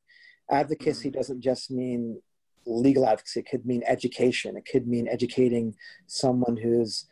advocacy 0.50 1.08
mm-hmm. 1.08 1.18
doesn't 1.18 1.40
just 1.40 1.70
mean 1.70 2.20
legal 2.66 3.06
advocacy; 3.06 3.40
it 3.40 3.48
could 3.50 3.66
mean 3.66 3.82
education. 3.86 4.56
It 4.56 4.66
could 4.70 4.86
mean 4.86 5.08
educating 5.08 5.76
someone 6.06 6.56
who's 6.56 7.06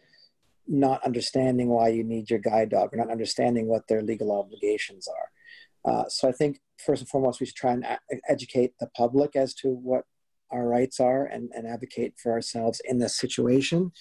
not 0.66 1.02
understanding 1.04 1.68
why 1.68 1.88
you 1.88 2.04
need 2.04 2.28
your 2.30 2.38
guide 2.38 2.70
dog, 2.70 2.92
or 2.92 2.98
not 2.98 3.10
understanding 3.10 3.66
what 3.66 3.88
their 3.88 4.02
legal 4.02 4.32
obligations 4.32 5.08
are. 5.08 5.30
Uh, 5.90 6.08
so 6.08 6.28
I 6.28 6.32
think 6.32 6.60
first 6.84 7.02
and 7.02 7.08
foremost, 7.08 7.40
we 7.40 7.46
should 7.46 7.56
try 7.56 7.72
and 7.72 7.84
a- 7.84 7.98
educate 8.28 8.74
the 8.78 8.88
public 8.88 9.36
as 9.36 9.54
to 9.54 9.68
what 9.70 10.04
our 10.50 10.66
rights 10.66 11.00
are 11.00 11.24
and, 11.26 11.50
and 11.54 11.66
advocate 11.66 12.14
for 12.22 12.32
ourselves 12.32 12.80
in 12.84 12.98
this 12.98 13.16
situation 13.16 13.92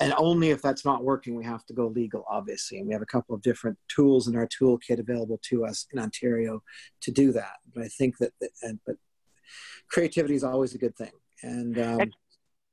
and 0.00 0.14
only 0.16 0.50
if 0.50 0.62
that's 0.62 0.84
not 0.84 1.04
working 1.04 1.34
we 1.34 1.44
have 1.44 1.64
to 1.66 1.72
go 1.72 1.88
legal 1.88 2.24
obviously. 2.28 2.78
And 2.78 2.86
we 2.86 2.92
have 2.92 3.02
a 3.02 3.06
couple 3.06 3.34
of 3.34 3.42
different 3.42 3.78
tools 3.88 4.28
in 4.28 4.36
our 4.36 4.46
toolkit 4.46 4.98
available 4.98 5.38
to 5.44 5.64
us 5.64 5.86
in 5.92 5.98
ontario 5.98 6.62
to 7.02 7.10
do 7.10 7.32
that. 7.32 7.56
But 7.74 7.84
i 7.84 7.88
think 7.88 8.18
that 8.18 8.32
and, 8.62 8.78
but 8.86 8.96
creativity 9.88 10.34
is 10.34 10.44
always 10.44 10.74
a 10.74 10.78
good 10.78 10.96
thing. 10.96 11.12
And 11.42 11.78
um, 11.78 12.10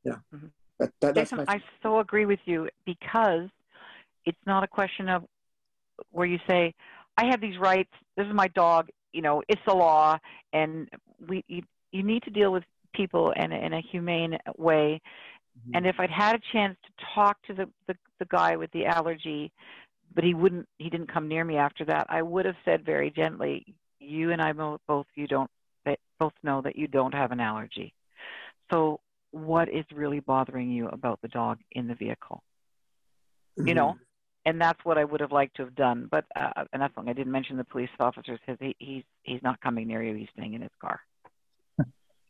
yeah. 0.03 0.13
mm-hmm. 0.33 0.47
but 0.77 0.91
that, 1.01 1.15
that's 1.15 1.31
Jason, 1.31 1.45
my... 1.47 1.55
i 1.55 1.63
so 1.81 1.99
agree 1.99 2.25
with 2.25 2.39
you 2.45 2.69
because 2.85 3.49
it's 4.25 4.45
not 4.45 4.63
a 4.63 4.67
question 4.67 5.09
of 5.09 5.23
where 6.11 6.25
you 6.25 6.39
say 6.47 6.73
i 7.17 7.25
have 7.25 7.41
these 7.41 7.57
rights. 7.57 7.91
This 8.17 8.27
is 8.27 8.33
my 8.33 8.47
dog. 8.49 8.89
You 9.13 9.21
know 9.21 9.41
it's 9.47 9.61
the 9.65 9.73
law. 9.73 10.17
And 10.53 10.89
we 11.27 11.43
you, 11.47 11.61
you 11.91 12.03
need 12.03 12.23
to 12.23 12.29
deal 12.29 12.51
with 12.51 12.63
people 12.93 13.31
in 13.31 13.51
in 13.51 13.73
a 13.73 13.81
humane 13.81 14.37
way 14.57 15.01
Mm-hmm. 15.59 15.71
And 15.75 15.87
if 15.87 15.99
I'd 15.99 16.09
had 16.09 16.35
a 16.35 16.41
chance 16.51 16.77
to 16.85 17.05
talk 17.13 17.37
to 17.47 17.53
the, 17.53 17.69
the, 17.87 17.95
the 18.19 18.25
guy 18.25 18.55
with 18.55 18.71
the 18.71 18.85
allergy, 18.85 19.51
but 20.13 20.23
he 20.23 20.33
wouldn't, 20.33 20.67
he 20.77 20.89
didn't 20.89 21.11
come 21.11 21.27
near 21.27 21.43
me 21.43 21.57
after 21.57 21.85
that, 21.85 22.07
I 22.09 22.21
would 22.21 22.45
have 22.45 22.55
said 22.63 22.85
very 22.85 23.11
gently, 23.11 23.75
you 23.99 24.31
and 24.31 24.41
I 24.41 24.53
both, 24.87 25.07
you 25.15 25.27
don't, 25.27 25.49
both 26.19 26.33
know 26.43 26.61
that 26.61 26.75
you 26.75 26.87
don't 26.87 27.13
have 27.13 27.31
an 27.31 27.39
allergy. 27.39 27.93
So 28.71 28.99
what 29.31 29.69
is 29.69 29.85
really 29.93 30.21
bothering 30.21 30.71
you 30.71 30.87
about 30.87 31.21
the 31.21 31.27
dog 31.27 31.59
in 31.71 31.87
the 31.87 31.95
vehicle? 31.95 32.41
Mm-hmm. 33.57 33.67
You 33.67 33.73
know, 33.73 33.95
and 34.45 34.61
that's 34.61 34.79
what 34.83 34.97
I 34.97 35.03
would 35.03 35.21
have 35.21 35.31
liked 35.31 35.57
to 35.57 35.63
have 35.63 35.75
done. 35.75 36.07
But 36.09 36.25
uh, 36.35 36.65
and 36.71 36.81
that's 36.81 36.93
I 36.97 37.13
didn't 37.13 37.31
mention 37.31 37.57
the 37.57 37.63
police 37.63 37.89
officers 37.99 38.39
because 38.45 38.57
he, 38.59 38.75
he's 38.79 39.03
he's 39.23 39.41
not 39.43 39.59
coming 39.61 39.87
near 39.87 40.03
you. 40.03 40.15
He's 40.15 40.29
staying 40.37 40.53
in 40.53 40.61
his 40.61 40.71
car 40.79 41.01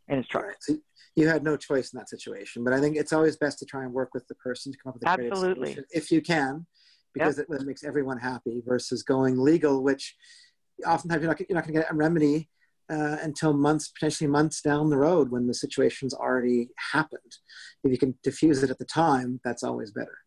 in 0.08 0.18
his 0.18 0.28
truck. 0.28 0.46
Right. 0.46 0.56
So 0.60 0.76
you 1.16 1.28
had 1.28 1.44
no 1.44 1.56
choice 1.56 1.94
in 1.94 1.98
that 2.00 2.10
situation, 2.10 2.64
but 2.64 2.74
I 2.74 2.80
think 2.80 2.98
it's 2.98 3.14
always 3.14 3.38
best 3.38 3.60
to 3.60 3.66
try 3.66 3.84
and 3.84 3.94
work 3.94 4.14
with 4.14 4.28
the 4.28 4.36
person 4.36 4.72
to 4.72 4.78
come 4.78 4.90
up 4.90 4.96
with 4.96 5.04
a 5.04 5.10
Absolutely. 5.10 5.74
solution 5.74 5.86
if 5.92 6.12
you 6.12 6.22
can, 6.22 6.66
because 7.14 7.38
yep. 7.38 7.48
it, 7.50 7.62
it, 7.62 7.66
makes 7.66 7.84
everyone 7.84 8.18
happy. 8.18 8.62
Versus 8.66 9.04
going 9.04 9.40
legal, 9.40 9.84
which 9.84 10.16
oftentimes 10.86 11.22
you're 11.22 11.32
not 11.32 11.40
you're 11.40 11.56
not 11.56 11.64
going 11.64 11.76
to 11.76 11.82
get 11.82 11.92
a 11.92 11.96
remedy 11.96 12.50
uh, 12.90 13.18
until 13.22 13.54
months, 13.54 13.88
potentially 13.88 14.30
months 14.30 14.62
down 14.62 14.90
the 14.90 14.98
road 14.98 15.32
when 15.32 15.48
the 15.48 15.54
situation's 15.54 16.14
already 16.14 16.70
happened. 16.92 17.38
If 17.84 17.92
you 17.92 17.98
can 17.98 18.16
diffuse 18.24 18.64
it 18.64 18.70
at 18.70 18.78
the 18.78 18.86
time, 18.86 19.40
that's 19.44 19.64
always 19.64 19.92
better. 19.92 20.18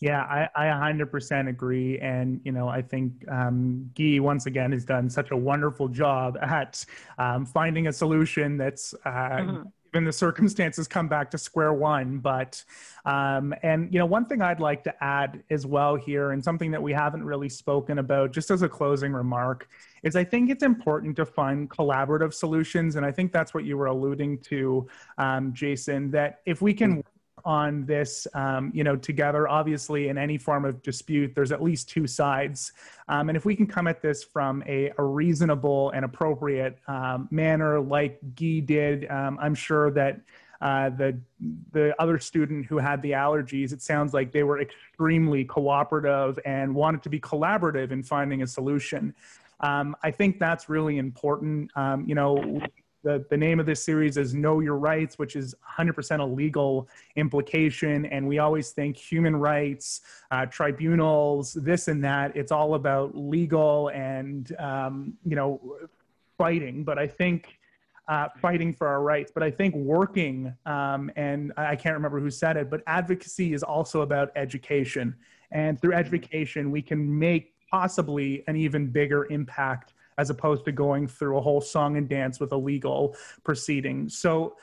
Yeah, 0.00 0.22
I, 0.22 0.48
I 0.54 0.92
100% 0.92 1.48
agree. 1.48 1.98
And, 2.00 2.40
you 2.44 2.52
know, 2.52 2.68
I 2.68 2.82
think 2.82 3.12
um, 3.30 3.90
Guy, 3.94 4.18
once 4.20 4.46
again, 4.46 4.72
has 4.72 4.84
done 4.84 5.08
such 5.08 5.30
a 5.30 5.36
wonderful 5.36 5.88
job 5.88 6.36
at 6.42 6.84
um, 7.18 7.46
finding 7.46 7.86
a 7.86 7.92
solution 7.92 8.58
that's, 8.58 8.94
uh, 9.06 9.10
mm-hmm. 9.10 9.62
given 9.92 10.04
the 10.04 10.12
circumstances, 10.12 10.86
come 10.86 11.08
back 11.08 11.30
to 11.30 11.38
square 11.38 11.72
one. 11.72 12.18
But, 12.18 12.62
um, 13.06 13.54
and, 13.62 13.90
you 13.90 13.98
know, 13.98 14.04
one 14.04 14.26
thing 14.26 14.42
I'd 14.42 14.60
like 14.60 14.84
to 14.84 15.02
add 15.02 15.42
as 15.48 15.64
well 15.64 15.96
here, 15.96 16.32
and 16.32 16.44
something 16.44 16.70
that 16.72 16.82
we 16.82 16.92
haven't 16.92 17.24
really 17.24 17.48
spoken 17.48 17.98
about, 17.98 18.32
just 18.32 18.50
as 18.50 18.60
a 18.60 18.68
closing 18.68 19.14
remark, 19.14 19.66
is 20.02 20.14
I 20.14 20.24
think 20.24 20.50
it's 20.50 20.62
important 20.62 21.16
to 21.16 21.24
find 21.24 21.70
collaborative 21.70 22.34
solutions. 22.34 22.96
And 22.96 23.06
I 23.06 23.12
think 23.12 23.32
that's 23.32 23.54
what 23.54 23.64
you 23.64 23.78
were 23.78 23.86
alluding 23.86 24.40
to, 24.40 24.86
um, 25.16 25.54
Jason, 25.54 26.10
that 26.10 26.40
if 26.44 26.60
we 26.60 26.74
can 26.74 26.98
mm-hmm 26.98 27.15
on 27.46 27.86
this, 27.86 28.26
um, 28.34 28.70
you 28.74 28.84
know, 28.84 28.96
together. 28.96 29.48
Obviously, 29.48 30.08
in 30.08 30.18
any 30.18 30.36
form 30.36 30.66
of 30.66 30.82
dispute, 30.82 31.32
there's 31.34 31.52
at 31.52 31.62
least 31.62 31.88
two 31.88 32.06
sides, 32.06 32.72
um, 33.08 33.30
and 33.30 33.36
if 33.36 33.46
we 33.46 33.56
can 33.56 33.66
come 33.66 33.86
at 33.86 34.02
this 34.02 34.22
from 34.22 34.62
a, 34.66 34.90
a 34.98 35.02
reasonable 35.02 35.90
and 35.92 36.04
appropriate 36.04 36.78
um, 36.88 37.28
manner, 37.30 37.80
like 37.80 38.20
Guy 38.34 38.60
did, 38.60 39.10
um, 39.10 39.38
I'm 39.40 39.54
sure 39.54 39.90
that. 39.92 40.20
Uh, 40.62 40.88
the 40.88 41.20
the 41.72 41.94
other 42.00 42.18
student 42.18 42.64
who 42.64 42.78
had 42.78 43.02
the 43.02 43.10
allergies, 43.10 43.74
it 43.74 43.82
sounds 43.82 44.14
like 44.14 44.32
they 44.32 44.42
were 44.42 44.58
extremely 44.58 45.44
cooperative 45.44 46.38
and 46.46 46.74
wanted 46.74 47.02
to 47.02 47.10
be 47.10 47.20
collaborative 47.20 47.90
in 47.90 48.02
finding 48.02 48.40
a 48.40 48.46
solution. 48.46 49.14
Um, 49.60 49.94
I 50.02 50.10
think 50.10 50.38
that's 50.38 50.70
really 50.70 50.96
important. 50.96 51.70
Um, 51.76 52.06
you 52.08 52.14
know, 52.14 52.60
the, 53.06 53.24
the 53.30 53.36
name 53.36 53.60
of 53.60 53.66
this 53.66 53.80
series 53.80 54.16
is 54.16 54.34
Know 54.34 54.58
Your 54.58 54.76
Rights, 54.76 55.16
which 55.16 55.36
is 55.36 55.54
100% 55.78 56.18
a 56.18 56.24
legal 56.24 56.88
implication. 57.14 58.04
And 58.06 58.26
we 58.26 58.40
always 58.40 58.70
think 58.70 58.96
human 58.96 59.36
rights, 59.36 60.00
uh, 60.32 60.46
tribunals, 60.46 61.52
this 61.52 61.86
and 61.86 62.02
that. 62.02 62.36
It's 62.36 62.50
all 62.50 62.74
about 62.74 63.16
legal 63.16 63.90
and, 63.90 64.52
um, 64.58 65.14
you 65.24 65.36
know, 65.36 65.60
fighting. 66.36 66.82
But 66.82 66.98
I 66.98 67.06
think 67.06 67.60
uh, 68.08 68.28
fighting 68.40 68.72
for 68.72 68.88
our 68.88 69.02
rights. 69.02 69.30
But 69.32 69.44
I 69.44 69.52
think 69.52 69.76
working, 69.76 70.52
um, 70.66 71.08
and 71.14 71.52
I 71.56 71.76
can't 71.76 71.94
remember 71.94 72.18
who 72.18 72.30
said 72.30 72.56
it, 72.56 72.68
but 72.68 72.82
advocacy 72.88 73.52
is 73.54 73.62
also 73.62 74.00
about 74.00 74.32
education. 74.34 75.14
And 75.52 75.80
through 75.80 75.92
education, 75.92 76.72
we 76.72 76.82
can 76.82 77.16
make 77.16 77.54
possibly 77.70 78.42
an 78.48 78.56
even 78.56 78.88
bigger 78.88 79.26
impact 79.30 79.94
as 80.18 80.30
opposed 80.30 80.64
to 80.64 80.72
going 80.72 81.06
through 81.06 81.38
a 81.38 81.40
whole 81.40 81.60
song 81.60 81.96
and 81.96 82.08
dance 82.08 82.40
with 82.40 82.52
a 82.52 82.56
legal 82.56 83.16
proceeding. 83.44 84.08
So, 84.08 84.56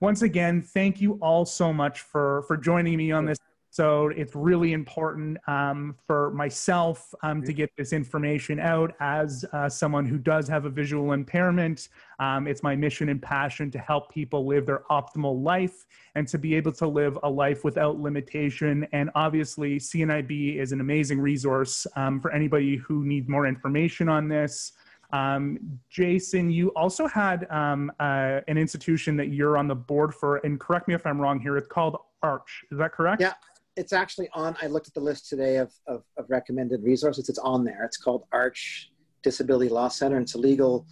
once 0.00 0.22
again, 0.22 0.62
thank 0.62 1.00
you 1.00 1.14
all 1.20 1.44
so 1.44 1.72
much 1.72 2.02
for 2.02 2.42
for 2.42 2.56
joining 2.56 2.96
me 2.96 3.10
on 3.10 3.24
this 3.24 3.38
so 3.70 4.08
it's 4.08 4.34
really 4.34 4.72
important 4.72 5.36
um, 5.46 5.94
for 6.06 6.30
myself 6.32 7.14
um, 7.22 7.42
to 7.44 7.52
get 7.52 7.70
this 7.76 7.92
information 7.92 8.58
out 8.58 8.94
as 8.98 9.44
uh, 9.52 9.68
someone 9.68 10.06
who 10.06 10.18
does 10.18 10.48
have 10.48 10.64
a 10.64 10.70
visual 10.70 11.12
impairment. 11.12 11.88
Um, 12.18 12.48
it's 12.48 12.62
my 12.62 12.74
mission 12.74 13.10
and 13.10 13.20
passion 13.20 13.70
to 13.70 13.78
help 13.78 14.12
people 14.12 14.46
live 14.46 14.64
their 14.64 14.84
optimal 14.90 15.42
life 15.42 15.86
and 16.14 16.26
to 16.28 16.38
be 16.38 16.54
able 16.54 16.72
to 16.72 16.88
live 16.88 17.18
a 17.22 17.30
life 17.30 17.62
without 17.62 18.00
limitation. 18.00 18.86
And 18.92 19.10
obviously, 19.14 19.78
CNIB 19.78 20.56
is 20.56 20.72
an 20.72 20.80
amazing 20.80 21.20
resource 21.20 21.86
um, 21.94 22.20
for 22.20 22.32
anybody 22.32 22.76
who 22.76 23.04
needs 23.04 23.28
more 23.28 23.46
information 23.46 24.08
on 24.08 24.28
this. 24.28 24.72
Um, 25.12 25.80
Jason, 25.88 26.50
you 26.50 26.68
also 26.70 27.06
had 27.06 27.50
um, 27.50 27.90
uh, 27.98 28.40
an 28.46 28.58
institution 28.58 29.16
that 29.16 29.28
you're 29.28 29.56
on 29.56 29.66
the 29.66 29.74
board 29.74 30.14
for, 30.14 30.36
and 30.38 30.60
correct 30.60 30.88
me 30.88 30.94
if 30.94 31.06
I'm 31.06 31.20
wrong 31.20 31.40
here. 31.40 31.56
It's 31.56 31.68
called 31.68 31.96
Arch. 32.22 32.64
Is 32.70 32.78
that 32.78 32.92
correct? 32.92 33.20
Yeah, 33.20 33.34
it's 33.76 33.92
actually 33.92 34.28
on. 34.34 34.56
I 34.60 34.66
looked 34.66 34.88
at 34.88 34.94
the 34.94 35.00
list 35.00 35.28
today 35.28 35.56
of, 35.56 35.72
of, 35.86 36.04
of 36.18 36.26
recommended 36.28 36.82
resources. 36.82 37.28
It's 37.28 37.38
on 37.38 37.64
there. 37.64 37.84
It's 37.84 37.96
called 37.96 38.24
Arch 38.32 38.90
Disability 39.22 39.70
Law 39.70 39.88
Center. 39.88 40.20
It's 40.20 40.34
a 40.34 40.38
legal 40.38 40.86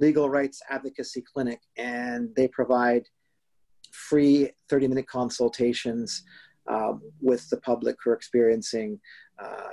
legal 0.00 0.30
rights 0.30 0.62
advocacy 0.70 1.22
clinic, 1.22 1.60
and 1.76 2.34
they 2.34 2.48
provide 2.48 3.06
free 3.92 4.50
30 4.68 4.88
minute 4.88 5.06
consultations 5.06 6.22
um, 6.66 7.02
with 7.20 7.48
the 7.50 7.58
public 7.58 7.96
who 8.02 8.10
are 8.10 8.14
experiencing 8.14 8.98
uh, 9.42 9.68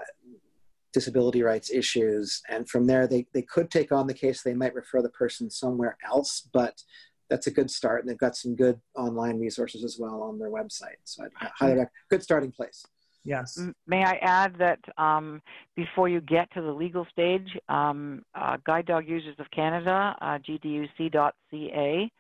disability 0.98 1.44
rights 1.44 1.70
issues. 1.70 2.42
And 2.50 2.68
from 2.68 2.88
there, 2.88 3.06
they, 3.06 3.28
they 3.32 3.44
could 3.44 3.70
take 3.70 3.92
on 3.92 4.08
the 4.08 4.16
case. 4.16 4.42
They 4.42 4.56
might 4.56 4.74
refer 4.74 5.04
the 5.04 5.10
person 5.10 5.48
somewhere 5.52 5.96
else, 6.04 6.50
but 6.52 6.82
that's 7.30 7.46
a 7.46 7.52
good 7.52 7.70
start. 7.70 8.02
And 8.02 8.10
they've 8.10 8.18
got 8.18 8.36
some 8.36 8.56
good 8.56 8.80
online 8.96 9.38
resources 9.40 9.84
as 9.84 9.98
well 10.00 10.24
on 10.24 10.40
their 10.40 10.50
website. 10.50 11.00
So 11.04 11.24
I'd 11.24 11.50
highly 11.60 11.72
recommend 11.74 11.90
good 12.10 12.24
starting 12.24 12.52
place. 12.52 12.84
Yes. 13.24 13.60
May 13.86 14.04
I 14.06 14.16
add 14.22 14.56
that 14.58 14.80
um, 14.98 15.42
before 15.76 16.10
you 16.10 16.20
get 16.22 16.52
to 16.54 16.62
the 16.62 16.72
legal 16.72 17.06
stage, 17.12 17.50
um, 17.70 18.24
uh, 18.34 18.58
Guide 18.66 18.88
Dog 18.88 19.08
Users 19.08 19.36
of 19.38 19.52
Canada, 19.52 20.16
uh, 20.20 20.40
gduc.ca, 20.40 22.12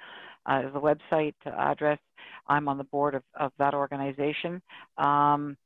uh, 0.46 0.62
is 0.66 0.74
the 0.74 0.80
website 0.80 1.34
address. 1.46 2.00
I'm 2.48 2.68
on 2.68 2.78
the 2.78 2.84
board 2.84 3.16
of, 3.16 3.24
of 3.40 3.52
that 3.58 3.74
organization. 3.74 4.62
Um, 4.98 5.58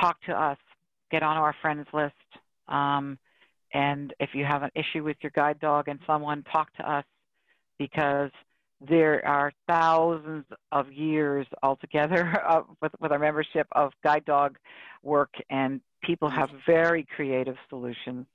talk 0.00 0.20
to 0.22 0.32
us, 0.32 0.58
get 1.14 1.22
on 1.22 1.36
our 1.36 1.54
friends 1.62 1.86
list. 1.92 2.14
Um, 2.66 3.18
and 3.72 4.12
if 4.18 4.30
you 4.34 4.44
have 4.44 4.64
an 4.64 4.70
issue 4.74 5.04
with 5.04 5.16
your 5.22 5.30
guide 5.34 5.60
dog 5.60 5.86
and 5.86 6.00
someone, 6.06 6.42
talk 6.52 6.74
to 6.74 6.90
us 6.90 7.04
because 7.78 8.30
there 8.80 9.24
are 9.26 9.52
thousands 9.68 10.44
of 10.72 10.92
years 10.92 11.46
altogether 11.62 12.36
with, 12.82 12.92
with 13.00 13.12
our 13.12 13.18
membership 13.20 13.68
of 13.72 13.92
guide 14.02 14.24
dog 14.24 14.56
work, 15.02 15.32
and 15.50 15.80
people 16.02 16.28
have 16.28 16.50
very 16.66 17.06
creative 17.14 17.56
solutions, 17.68 18.26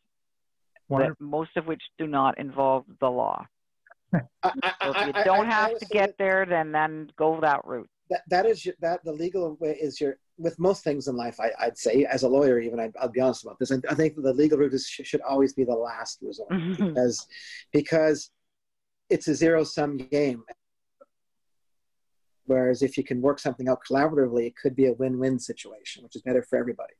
that, 0.89 1.15
most 1.19 1.51
of 1.57 1.67
which 1.67 1.81
do 1.97 2.07
not 2.07 2.37
involve 2.37 2.85
the 3.01 3.09
law. 3.09 3.45
I, 4.13 4.19
I, 4.43 4.73
so 4.81 4.93
if 4.95 5.07
you 5.07 5.23
don't 5.23 5.47
have 5.47 5.77
to 5.77 5.85
get 5.85 6.17
there, 6.17 6.45
then 6.45 6.71
then 6.71 7.11
go 7.17 7.39
that 7.41 7.61
route. 7.65 7.89
That, 8.09 8.21
that 8.29 8.45
is 8.45 8.65
your, 8.65 8.75
that 8.79 9.03
the 9.03 9.11
legal 9.11 9.55
way 9.59 9.77
is 9.79 10.01
your 10.01 10.17
with 10.39 10.57
most 10.57 10.83
things 10.83 11.07
in 11.07 11.15
life. 11.15 11.39
I, 11.39 11.51
would 11.65 11.77
say 11.77 12.05
as 12.05 12.23
a 12.23 12.27
lawyer, 12.27 12.59
even 12.59 12.79
I, 12.79 12.89
will 13.01 13.09
be 13.09 13.19
honest 13.19 13.43
about 13.43 13.59
this. 13.59 13.71
I, 13.71 13.77
I 13.89 13.93
think 13.93 14.15
the 14.15 14.33
legal 14.33 14.57
route 14.57 14.73
is, 14.73 14.87
should 14.87 15.21
always 15.21 15.53
be 15.53 15.65
the 15.65 15.73
last 15.73 16.19
resort 16.21 16.49
because 16.77 17.27
because 17.71 18.31
it's 19.09 19.27
a 19.27 19.35
zero 19.35 19.63
sum 19.63 19.97
game. 19.97 20.43
Whereas 22.45 22.81
if 22.81 22.97
you 22.97 23.03
can 23.03 23.21
work 23.21 23.37
something 23.37 23.67
out 23.67 23.81
collaboratively, 23.87 24.47
it 24.47 24.55
could 24.55 24.75
be 24.75 24.87
a 24.87 24.93
win 24.93 25.19
win 25.19 25.37
situation, 25.37 26.03
which 26.03 26.15
is 26.15 26.23
better 26.23 26.41
for 26.41 26.57
everybody. 26.57 26.93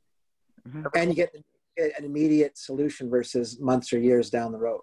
Mm-hmm. 0.68 0.86
And 0.94 1.10
you 1.10 1.16
get 1.16 1.34
an 1.76 2.04
immediate 2.04 2.58
solution 2.58 3.08
versus 3.08 3.58
months 3.58 3.92
or 3.92 3.98
years 3.98 4.30
down 4.30 4.52
the 4.52 4.58
road. 4.58 4.82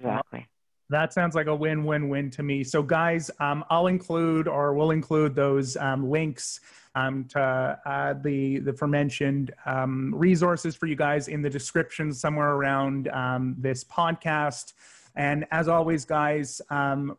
Exactly. 0.00 0.48
That 0.94 1.12
sounds 1.12 1.34
like 1.34 1.48
a 1.48 1.54
win-win-win 1.54 2.30
to 2.30 2.44
me. 2.44 2.62
So, 2.62 2.80
guys, 2.80 3.28
um, 3.40 3.64
I'll 3.68 3.88
include 3.88 4.46
or 4.46 4.74
we'll 4.74 4.92
include 4.92 5.34
those 5.34 5.76
um, 5.76 6.08
links 6.08 6.60
um, 6.94 7.24
to 7.30 7.40
uh, 7.84 8.14
the 8.22 8.60
the 8.60 8.70
aforementioned 8.70 9.52
um, 9.66 10.14
resources 10.14 10.76
for 10.76 10.86
you 10.86 10.94
guys 10.94 11.26
in 11.26 11.42
the 11.42 11.50
description 11.50 12.12
somewhere 12.12 12.52
around 12.52 13.08
um, 13.08 13.56
this 13.58 13.82
podcast. 13.82 14.74
And 15.16 15.46
as 15.50 15.66
always, 15.66 16.04
guys, 16.04 16.62
um, 16.70 17.18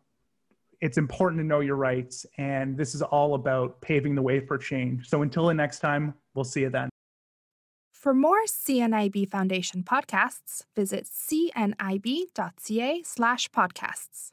it's 0.80 0.98
important 0.98 1.42
to 1.42 1.46
know 1.46 1.60
your 1.60 1.76
rights. 1.76 2.26
And 2.38 2.78
this 2.78 2.96
is 2.96 3.02
all 3.02 3.36
about 3.36 3.82
paving 3.82 4.16
the 4.16 4.22
way 4.22 4.40
for 4.40 4.58
change. 4.58 5.10
So 5.10 5.22
until 5.22 5.48
the 5.48 5.54
next 5.54 5.80
time, 5.80 6.14
we'll 6.34 6.46
see 6.46 6.62
you 6.62 6.70
then. 6.70 6.90
For 8.06 8.14
more 8.14 8.46
CNIB 8.46 9.32
Foundation 9.32 9.82
podcasts, 9.82 10.62
visit 10.76 11.06
cnib.ca 11.06 13.02
slash 13.04 13.50
podcasts. 13.50 14.32